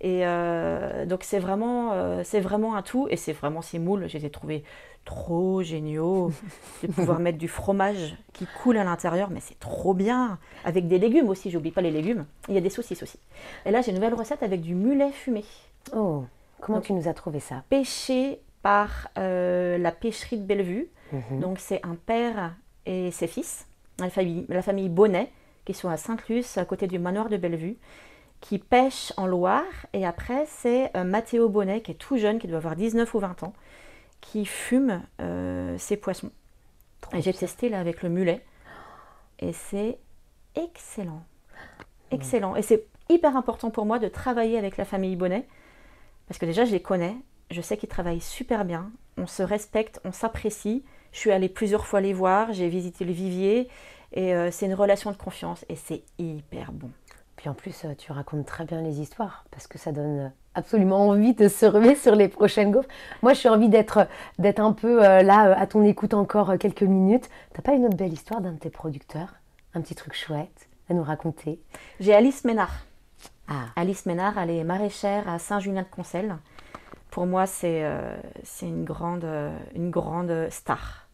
Et 0.00 0.26
euh, 0.26 1.06
donc 1.06 1.24
c'est 1.24 1.38
vraiment, 1.38 1.92
euh, 1.92 2.22
c'est 2.24 2.40
vraiment 2.40 2.76
un 2.76 2.82
tout. 2.82 3.06
Et 3.10 3.16
c'est 3.16 3.32
vraiment 3.32 3.62
ces 3.62 3.78
moules, 3.78 4.08
je 4.08 4.18
les 4.18 4.26
ai 4.26 4.30
trouvés 4.30 4.64
trop 5.04 5.62
géniaux. 5.62 6.30
de 6.82 6.88
pouvoir 6.88 7.18
mettre 7.18 7.38
du 7.38 7.48
fromage 7.48 8.16
qui 8.32 8.46
coule 8.62 8.76
à 8.76 8.84
l'intérieur, 8.84 9.30
mais 9.30 9.40
c'est 9.40 9.58
trop 9.58 9.94
bien. 9.94 10.38
Avec 10.64 10.88
des 10.88 10.98
légumes 10.98 11.28
aussi, 11.28 11.50
j'oublie 11.50 11.70
pas 11.70 11.80
les 11.80 11.90
légumes. 11.90 12.26
Il 12.48 12.54
y 12.54 12.58
a 12.58 12.60
des 12.60 12.70
saucisses 12.70 13.02
aussi. 13.02 13.18
Et 13.64 13.70
là, 13.70 13.80
j'ai 13.80 13.90
une 13.90 13.96
nouvelle 13.96 14.14
recette 14.14 14.42
avec 14.42 14.60
du 14.60 14.74
mulet 14.74 15.10
fumé. 15.12 15.44
Oh, 15.94 16.24
comment 16.60 16.80
tu 16.80 16.92
nous 16.92 17.08
as 17.08 17.14
trouvé 17.14 17.40
ça? 17.40 17.62
Pêché 17.68 18.40
par 18.62 19.08
euh, 19.16 19.78
la 19.78 19.92
pêcherie 19.92 20.38
de 20.38 20.44
Bellevue. 20.44 20.88
Mhm. 21.12 21.40
Donc 21.40 21.58
c'est 21.60 21.80
un 21.86 21.94
père 21.94 22.54
et 22.84 23.12
ses 23.12 23.28
fils, 23.28 23.66
la 24.00 24.10
famille, 24.10 24.44
la 24.48 24.62
famille 24.62 24.88
Bonnet, 24.88 25.30
qui 25.64 25.72
sont 25.72 25.88
à 25.88 25.96
Sainte-Luce, 25.96 26.58
à 26.58 26.64
côté 26.64 26.86
du 26.86 26.98
manoir 26.98 27.28
de 27.28 27.36
Bellevue 27.36 27.76
qui 28.40 28.58
pêche 28.58 29.12
en 29.16 29.26
Loire. 29.26 29.64
Et 29.92 30.06
après, 30.06 30.46
c'est 30.46 30.96
euh, 30.96 31.04
Mathéo 31.04 31.48
Bonnet, 31.48 31.80
qui 31.80 31.92
est 31.92 31.96
tout 31.96 32.16
jeune, 32.16 32.38
qui 32.38 32.46
doit 32.46 32.58
avoir 32.58 32.76
19 32.76 33.12
ou 33.14 33.18
20 33.18 33.42
ans, 33.42 33.52
qui 34.20 34.44
fume 34.46 35.02
euh, 35.20 35.76
ses 35.78 35.96
poissons. 35.96 36.30
et 37.12 37.22
j'ai 37.22 37.32
testé 37.32 37.68
là 37.68 37.80
avec 37.80 38.02
le 38.02 38.08
mulet. 38.08 38.44
Et 39.38 39.52
c'est 39.52 39.98
excellent. 40.54 41.22
Excellent. 42.10 42.56
Et 42.56 42.62
c'est 42.62 42.86
hyper 43.08 43.36
important 43.36 43.70
pour 43.70 43.84
moi 43.84 43.98
de 43.98 44.08
travailler 44.08 44.58
avec 44.58 44.76
la 44.76 44.84
famille 44.84 45.16
Bonnet. 45.16 45.46
Parce 46.28 46.38
que 46.38 46.46
déjà, 46.46 46.64
je 46.64 46.72
les 46.72 46.80
connais. 46.80 47.16
Je 47.50 47.60
sais 47.60 47.76
qu'ils 47.76 47.88
travaillent 47.88 48.20
super 48.20 48.64
bien. 48.64 48.90
On 49.16 49.26
se 49.26 49.42
respecte, 49.42 50.00
on 50.04 50.12
s'apprécie. 50.12 50.84
Je 51.12 51.18
suis 51.18 51.30
allée 51.30 51.48
plusieurs 51.48 51.86
fois 51.86 52.00
les 52.00 52.12
voir. 52.12 52.52
J'ai 52.52 52.68
visité 52.68 53.04
le 53.04 53.12
vivier. 53.12 53.68
Et 54.12 54.34
euh, 54.34 54.50
c'est 54.50 54.66
une 54.66 54.74
relation 54.74 55.10
de 55.10 55.16
confiance. 55.16 55.64
Et 55.68 55.76
c'est 55.76 56.02
hyper 56.18 56.72
bon. 56.72 56.90
Puis 57.46 57.50
en 57.52 57.54
plus, 57.54 57.84
euh, 57.84 57.94
tu 57.96 58.10
racontes 58.10 58.44
très 58.44 58.64
bien 58.64 58.82
les 58.82 59.00
histoires 59.00 59.44
parce 59.52 59.68
que 59.68 59.78
ça 59.78 59.92
donne 59.92 60.18
euh, 60.18 60.28
absolument 60.56 61.06
envie 61.06 61.32
de 61.32 61.46
se 61.46 61.64
remettre 61.64 62.00
sur 62.00 62.16
les 62.16 62.26
prochaines 62.26 62.72
gaufres. 62.72 62.88
Moi, 63.22 63.34
je 63.34 63.38
suis 63.38 63.48
envie 63.48 63.68
d'être 63.68 64.08
d'être 64.40 64.58
un 64.58 64.72
peu 64.72 65.04
euh, 65.04 65.22
là 65.22 65.56
à 65.56 65.64
ton 65.68 65.84
écoute 65.84 66.12
encore 66.12 66.58
quelques 66.58 66.82
minutes. 66.82 67.30
T'as 67.54 67.62
pas 67.62 67.74
une 67.74 67.84
autre 67.84 67.96
belle 67.96 68.12
histoire 68.12 68.40
d'un 68.40 68.50
de 68.50 68.58
tes 68.58 68.68
producteurs? 68.68 69.28
Un 69.74 69.80
petit 69.80 69.94
truc 69.94 70.12
chouette 70.12 70.68
à 70.90 70.94
nous 70.94 71.04
raconter? 71.04 71.60
J'ai 72.00 72.14
Alice 72.14 72.44
Ménard. 72.44 72.84
Ah. 73.46 73.66
Alice 73.76 74.06
Ménard, 74.06 74.36
elle 74.38 74.50
est 74.50 74.64
maraîchère 74.64 75.28
à 75.28 75.38
Saint-Julien-de-Concel. 75.38 76.38
Pour 77.10 77.26
moi, 77.26 77.46
c'est 77.46 77.88
c'est 78.42 78.66
une, 78.66 78.82
grande, 78.82 79.24
une 79.76 79.90
grande 79.90 80.48
star. 80.50 81.06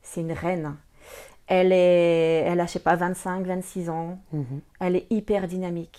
C'est 0.00 0.22
une 0.22 0.32
reine. 0.32 0.74
Elle, 1.50 1.72
est, 1.72 2.44
elle 2.46 2.60
a, 2.60 2.66
je 2.66 2.70
sais 2.70 2.78
pas, 2.78 2.94
25, 2.94 3.44
26 3.44 3.90
ans. 3.90 4.20
Mhm. 4.32 4.60
Elle 4.78 4.94
est 4.94 5.06
hyper 5.10 5.48
dynamique. 5.48 5.98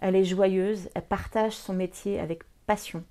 Elle 0.00 0.16
est 0.16 0.24
joyeuse. 0.24 0.88
Elle 0.96 1.02
partage 1.02 1.52
son 1.52 1.74
métier 1.74 2.18
avec 2.18 2.40
passion. 2.66 3.04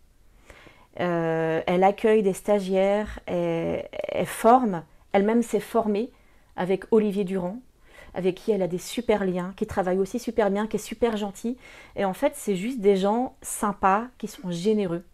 Euh, 1.00 1.62
elle 1.66 1.86
accueille 1.86 2.22
des 2.22 2.34
stagiaires. 2.34 3.22
Elle, 3.28 3.86
forme. 4.26 4.84
Elle-même 5.14 5.42
s'est 5.42 5.62
formée 5.62 6.12
avec 6.58 6.84
Olivier 6.92 7.24
Durand, 7.24 7.60
avec 8.14 8.36
qui 8.36 8.52
elle 8.52 8.62
a 8.62 8.68
des 8.68 8.78
super 8.78 9.24
liens, 9.24 9.54
qui 9.56 9.66
travaille 9.66 10.00
aussi 10.00 10.20
super 10.20 10.52
bien, 10.52 10.68
qui 10.68 10.76
est 10.76 10.80
super 10.80 11.16
gentil. 11.16 11.58
Et 11.96 12.04
en 12.04 12.14
fait, 12.14 12.34
c'est 12.36 12.58
juste 12.58 12.82
des 12.82 12.98
gens 12.98 13.38
sympas, 13.42 14.08
qui 14.18 14.28
sont 14.28 14.52
généreux. 14.52 15.06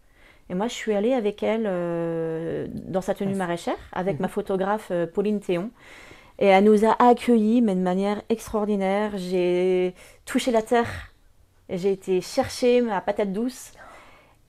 Et 0.50 0.54
moi, 0.56 0.66
je 0.66 0.74
suis 0.74 0.94
allée 0.94 1.12
avec 1.12 1.44
elle 1.44 1.66
euh, 1.66 2.66
dans 2.72 3.02
sa 3.02 3.14
tenue 3.14 3.36
maraîchère, 3.36 3.78
avec 3.92 4.16
mhm. 4.16 4.22
ma 4.22 4.28
photographe 4.28 4.88
euh, 4.90 5.06
Pauline 5.06 5.38
Théon. 5.38 5.70
Et 6.38 6.46
elle 6.46 6.64
nous 6.64 6.84
a 6.84 6.92
accueillis, 7.02 7.62
mais 7.62 7.74
de 7.74 7.80
manière 7.80 8.22
extraordinaire. 8.28 9.12
J'ai 9.16 9.94
touché 10.24 10.50
la 10.50 10.62
terre. 10.62 11.12
J'ai 11.68 11.92
été 11.92 12.20
chercher 12.20 12.80
ma 12.80 13.00
patate 13.00 13.32
douce. 13.32 13.72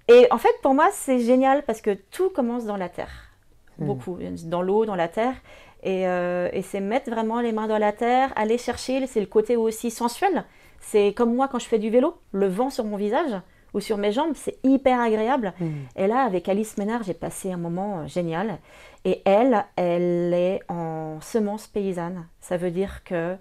Et 0.07 0.27
en 0.31 0.37
fait, 0.37 0.53
pour 0.61 0.73
moi, 0.73 0.89
c'est 0.91 1.19
génial 1.19 1.63
parce 1.63 1.81
que 1.81 1.91
tout 1.91 2.29
commence 2.29 2.65
dans 2.65 2.77
la 2.77 2.89
terre. 2.89 3.31
Hmm. 3.79 3.87
Beaucoup. 3.87 4.17
Dans 4.45 4.61
l'eau, 4.61 4.85
dans 4.85 4.95
la 4.95 5.07
terre. 5.07 5.35
Et, 5.83 6.07
euh, 6.07 6.49
et 6.53 6.61
c'est 6.61 6.79
mettre 6.79 7.09
vraiment 7.09 7.39
les 7.39 7.51
mains 7.51 7.67
dans 7.67 7.77
la 7.77 7.93
terre, 7.93 8.33
aller 8.35 8.57
chercher. 8.57 9.05
C'est 9.07 9.19
le 9.19 9.27
côté 9.27 9.55
aussi 9.55 9.91
sensuel. 9.91 10.45
C'est 10.79 11.13
comme 11.13 11.35
moi 11.35 11.47
quand 11.47 11.59
je 11.59 11.67
fais 11.67 11.79
du 11.79 11.89
vélo, 11.89 12.15
le 12.31 12.47
vent 12.47 12.69
sur 12.69 12.83
mon 12.83 12.97
visage 12.97 13.35
ou 13.77 13.79
sur 13.79 13.97
mes 13.97 14.11
jambes, 14.11 14.33
c'est 14.33 14.57
hyper 14.63 14.99
agréable. 14.99 15.53
Hmm. 15.59 15.85
Et 15.95 16.07
là, 16.07 16.21
avec 16.21 16.49
Alice 16.49 16.77
Ménard, 16.77 17.03
j'ai 17.03 17.13
passé 17.13 17.51
un 17.51 17.57
moment 17.57 17.99
euh, 17.99 18.07
génial. 18.07 18.57
Et 19.05 19.21
elle, 19.23 19.65
elle 19.75 20.33
est 20.33 20.61
en 20.67 21.21
semence 21.21 21.67
paysanne. 21.67 22.27
Ça 22.41 22.57
veut 22.57 22.71
dire 22.71 23.03
que 23.03 23.37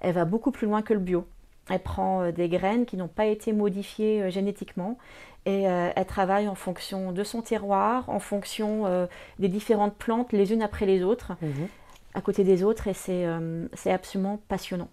elle 0.00 0.14
va 0.14 0.26
beaucoup 0.26 0.52
plus 0.52 0.66
loin 0.66 0.82
que 0.82 0.92
le 0.92 1.00
bio. 1.00 1.26
Elle 1.70 1.82
prend 1.82 2.20
euh, 2.22 2.32
des 2.32 2.50
graines 2.50 2.84
qui 2.84 2.98
n'ont 2.98 3.08
pas 3.08 3.24
été 3.24 3.54
modifiées 3.54 4.22
euh, 4.24 4.30
génétiquement 4.30 4.98
et 5.46 5.62
elle 5.62 6.04
travaille 6.04 6.46
en 6.46 6.54
fonction 6.54 7.10
de 7.10 7.24
son 7.24 7.40
terroir, 7.40 8.10
en 8.10 8.18
fonction 8.18 9.08
des 9.38 9.48
différentes 9.48 9.94
plantes 9.94 10.30
les 10.32 10.52
unes 10.52 10.60
après 10.60 10.84
les 10.84 11.02
autres, 11.02 11.32
mhm. 11.40 11.68
à 12.12 12.20
côté 12.20 12.44
des 12.44 12.62
autres 12.64 12.86
et 12.86 12.92
c'est 12.92 13.90
absolument 13.90 14.40
passionnant. 14.48 14.90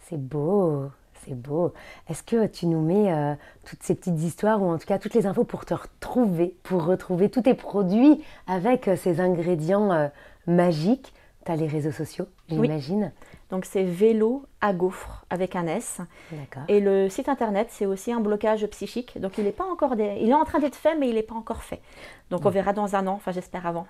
C'est 0.00 0.20
beau. 0.20 0.90
C'est 1.30 1.36
beau. 1.36 1.72
Est-ce 2.08 2.24
que 2.24 2.48
tu 2.48 2.66
nous 2.66 2.80
mets 2.80 3.12
euh, 3.12 3.34
toutes 3.64 3.84
ces 3.84 3.94
petites 3.94 4.20
histoires 4.20 4.60
ou 4.60 4.68
en 4.68 4.78
tout 4.78 4.86
cas 4.86 4.98
toutes 4.98 5.14
les 5.14 5.26
infos 5.26 5.44
pour 5.44 5.64
te 5.64 5.74
retrouver, 5.74 6.56
pour 6.64 6.84
retrouver 6.84 7.28
tous 7.28 7.42
tes 7.42 7.54
produits 7.54 8.20
avec 8.48 8.88
euh, 8.88 8.96
ces 8.96 9.20
ingrédients 9.20 9.92
euh, 9.92 10.08
magiques? 10.48 11.14
Tu 11.46 11.52
as 11.52 11.56
les 11.56 11.68
réseaux 11.68 11.92
sociaux, 11.92 12.26
j'imagine 12.48 13.12
Donc 13.50 13.64
c'est 13.64 13.84
vélo 13.84 14.44
à 14.60 14.72
gaufre 14.72 15.24
avec 15.30 15.54
un 15.54 15.68
S. 15.68 16.00
Et 16.66 16.80
le 16.80 17.08
site 17.08 17.28
internet, 17.28 17.68
c'est 17.70 17.86
aussi 17.86 18.12
un 18.12 18.20
blocage 18.20 18.66
psychique. 18.66 19.20
Donc 19.20 19.38
il 19.38 19.46
est 19.46 19.52
pas 19.52 19.64
encore 19.64 19.94
il 19.94 20.28
est 20.28 20.34
en 20.34 20.44
train 20.44 20.58
d'être 20.58 20.74
fait, 20.74 20.96
mais 20.96 21.08
il 21.08 21.14
n'est 21.14 21.22
pas 21.22 21.36
encore 21.36 21.62
fait. 21.62 21.80
Donc 22.30 22.44
on 22.44 22.50
verra 22.50 22.72
dans 22.72 22.96
un 22.96 23.06
an, 23.06 23.14
enfin 23.14 23.30
j'espère 23.30 23.68
avant. 23.68 23.86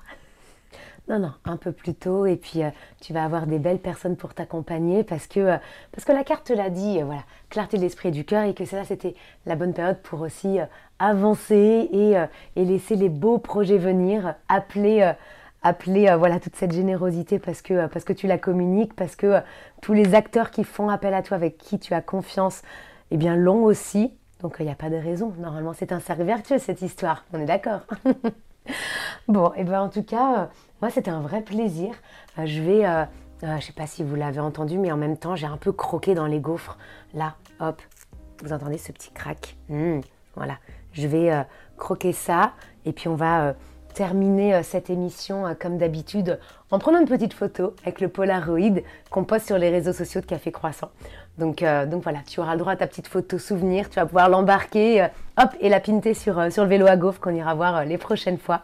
Non, 1.10 1.18
non, 1.18 1.32
un 1.44 1.56
peu 1.56 1.72
plus 1.72 1.94
tôt. 1.94 2.24
Et 2.26 2.36
puis, 2.36 2.62
euh, 2.62 2.70
tu 3.00 3.12
vas 3.12 3.24
avoir 3.24 3.48
des 3.48 3.58
belles 3.58 3.80
personnes 3.80 4.16
pour 4.16 4.32
t'accompagner 4.32 5.02
parce 5.02 5.26
que, 5.26 5.40
euh, 5.40 5.56
parce 5.90 6.04
que 6.04 6.12
la 6.12 6.22
carte 6.22 6.46
te 6.46 6.52
l'a 6.52 6.70
dit, 6.70 7.00
euh, 7.00 7.04
voilà, 7.04 7.24
clarté 7.48 7.78
de 7.78 7.82
l'esprit 7.82 8.10
et 8.10 8.12
du 8.12 8.24
cœur 8.24 8.44
et 8.44 8.54
que 8.54 8.64
ça, 8.64 8.84
c'était 8.84 9.16
la 9.44 9.56
bonne 9.56 9.74
période 9.74 9.98
pour 10.02 10.20
aussi 10.20 10.58
avancer 11.00 11.88
et, 11.92 12.14
et, 12.60 12.64
laisser 12.64 12.94
les 12.94 13.08
beaux 13.08 13.38
projets 13.38 13.78
venir, 13.78 14.34
appeler, 14.48 15.12
appeler 15.62 16.14
voilà, 16.16 16.38
toute 16.38 16.54
cette 16.54 16.72
générosité 16.72 17.38
parce 17.38 17.62
que, 17.62 17.86
parce 17.88 18.04
que 18.04 18.12
tu 18.12 18.26
la 18.26 18.38
communiques, 18.38 18.94
parce 18.94 19.16
que 19.16 19.40
tous 19.82 19.94
les 19.94 20.14
acteurs 20.14 20.50
qui 20.50 20.62
font 20.62 20.88
appel 20.90 21.14
à 21.14 21.22
toi, 21.22 21.36
avec 21.36 21.58
qui 21.58 21.78
tu 21.78 21.94
as 21.94 22.02
confiance, 22.02 22.62
eh 23.10 23.16
bien, 23.16 23.34
l'ont 23.34 23.64
aussi. 23.64 24.12
Donc, 24.42 24.56
il 24.60 24.66
n'y 24.66 24.72
a 24.72 24.76
pas 24.76 24.90
de 24.90 24.96
raison. 24.96 25.32
Normalement, 25.38 25.72
c'est 25.72 25.90
un 25.90 26.00
cercle 26.00 26.22
vertueux, 26.22 26.58
cette 26.58 26.82
histoire. 26.82 27.24
On 27.32 27.40
est 27.40 27.46
d'accord 27.46 27.80
Bon, 29.28 29.52
et 29.54 29.64
ben 29.64 29.80
en 29.80 29.88
tout 29.88 30.02
cas, 30.02 30.48
moi, 30.80 30.90
c'était 30.90 31.10
un 31.10 31.20
vrai 31.20 31.42
plaisir. 31.42 31.94
Euh, 32.38 32.46
je 32.46 32.60
vais, 32.60 32.84
euh, 32.84 33.04
euh, 33.44 33.60
je 33.60 33.66
sais 33.66 33.72
pas 33.72 33.86
si 33.86 34.02
vous 34.02 34.16
l'avez 34.16 34.40
entendu, 34.40 34.78
mais 34.78 34.90
en 34.90 34.96
même 34.96 35.16
temps, 35.16 35.36
j'ai 35.36 35.46
un 35.46 35.56
peu 35.56 35.72
croqué 35.72 36.14
dans 36.14 36.26
les 36.26 36.40
gaufres. 36.40 36.78
Là, 37.14 37.36
hop, 37.60 37.80
vous 38.42 38.52
entendez 38.52 38.78
ce 38.78 38.90
petit 38.92 39.10
crack? 39.12 39.56
Mmh, 39.68 40.00
Voilà, 40.34 40.56
je 40.92 41.06
vais 41.06 41.30
croquer 41.76 42.12
ça 42.12 42.52
et 42.84 42.92
puis 42.92 43.08
on 43.08 43.14
va 43.14 43.54
terminer 43.92 44.54
euh, 44.54 44.62
cette 44.62 44.90
émission 44.90 45.46
euh, 45.46 45.54
comme 45.58 45.78
d'habitude 45.78 46.38
en 46.70 46.78
prenant 46.78 47.00
une 47.00 47.08
petite 47.08 47.32
photo 47.32 47.74
avec 47.82 48.00
le 48.00 48.08
Polaroid 48.08 48.80
qu'on 49.10 49.24
poste 49.24 49.46
sur 49.46 49.58
les 49.58 49.70
réseaux 49.70 49.92
sociaux 49.92 50.20
de 50.20 50.26
Café 50.26 50.52
Croissant. 50.52 50.90
Donc, 51.38 51.62
euh, 51.62 51.86
donc 51.86 52.02
voilà, 52.02 52.20
tu 52.26 52.40
auras 52.40 52.52
le 52.52 52.58
droit 52.58 52.72
à 52.72 52.76
ta 52.76 52.86
petite 52.86 53.08
photo 53.08 53.38
souvenir, 53.38 53.88
tu 53.88 53.96
vas 53.96 54.06
pouvoir 54.06 54.28
l'embarquer, 54.28 55.08
hop, 55.38 55.50
et 55.60 55.68
la 55.68 55.80
pinter 55.80 56.14
sur, 56.14 56.52
sur 56.52 56.64
le 56.64 56.68
vélo 56.68 56.86
à 56.86 56.96
gaufre 56.96 57.20
qu'on 57.20 57.34
ira 57.34 57.54
voir 57.54 57.84
les 57.84 57.98
prochaines 57.98 58.38
fois. 58.38 58.62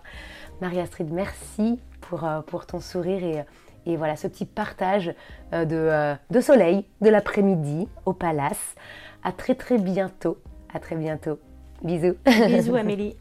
Marie-Astrid, 0.60 1.12
merci 1.12 1.80
pour, 2.00 2.26
pour 2.46 2.66
ton 2.66 2.80
sourire 2.80 3.22
et, 3.24 3.44
et 3.90 3.96
voilà 3.96 4.16
ce 4.16 4.26
petit 4.26 4.46
partage 4.46 5.14
de, 5.52 6.14
de 6.30 6.40
soleil 6.40 6.84
de 7.00 7.10
l'après-midi 7.10 7.88
au 8.04 8.12
Palace. 8.12 8.74
À 9.22 9.32
très 9.32 9.54
très 9.54 9.78
bientôt. 9.78 10.38
À 10.72 10.78
très 10.78 10.96
bientôt. 10.96 11.38
Bisous. 11.82 12.16
Bisous 12.24 12.74
Amélie. 12.76 13.16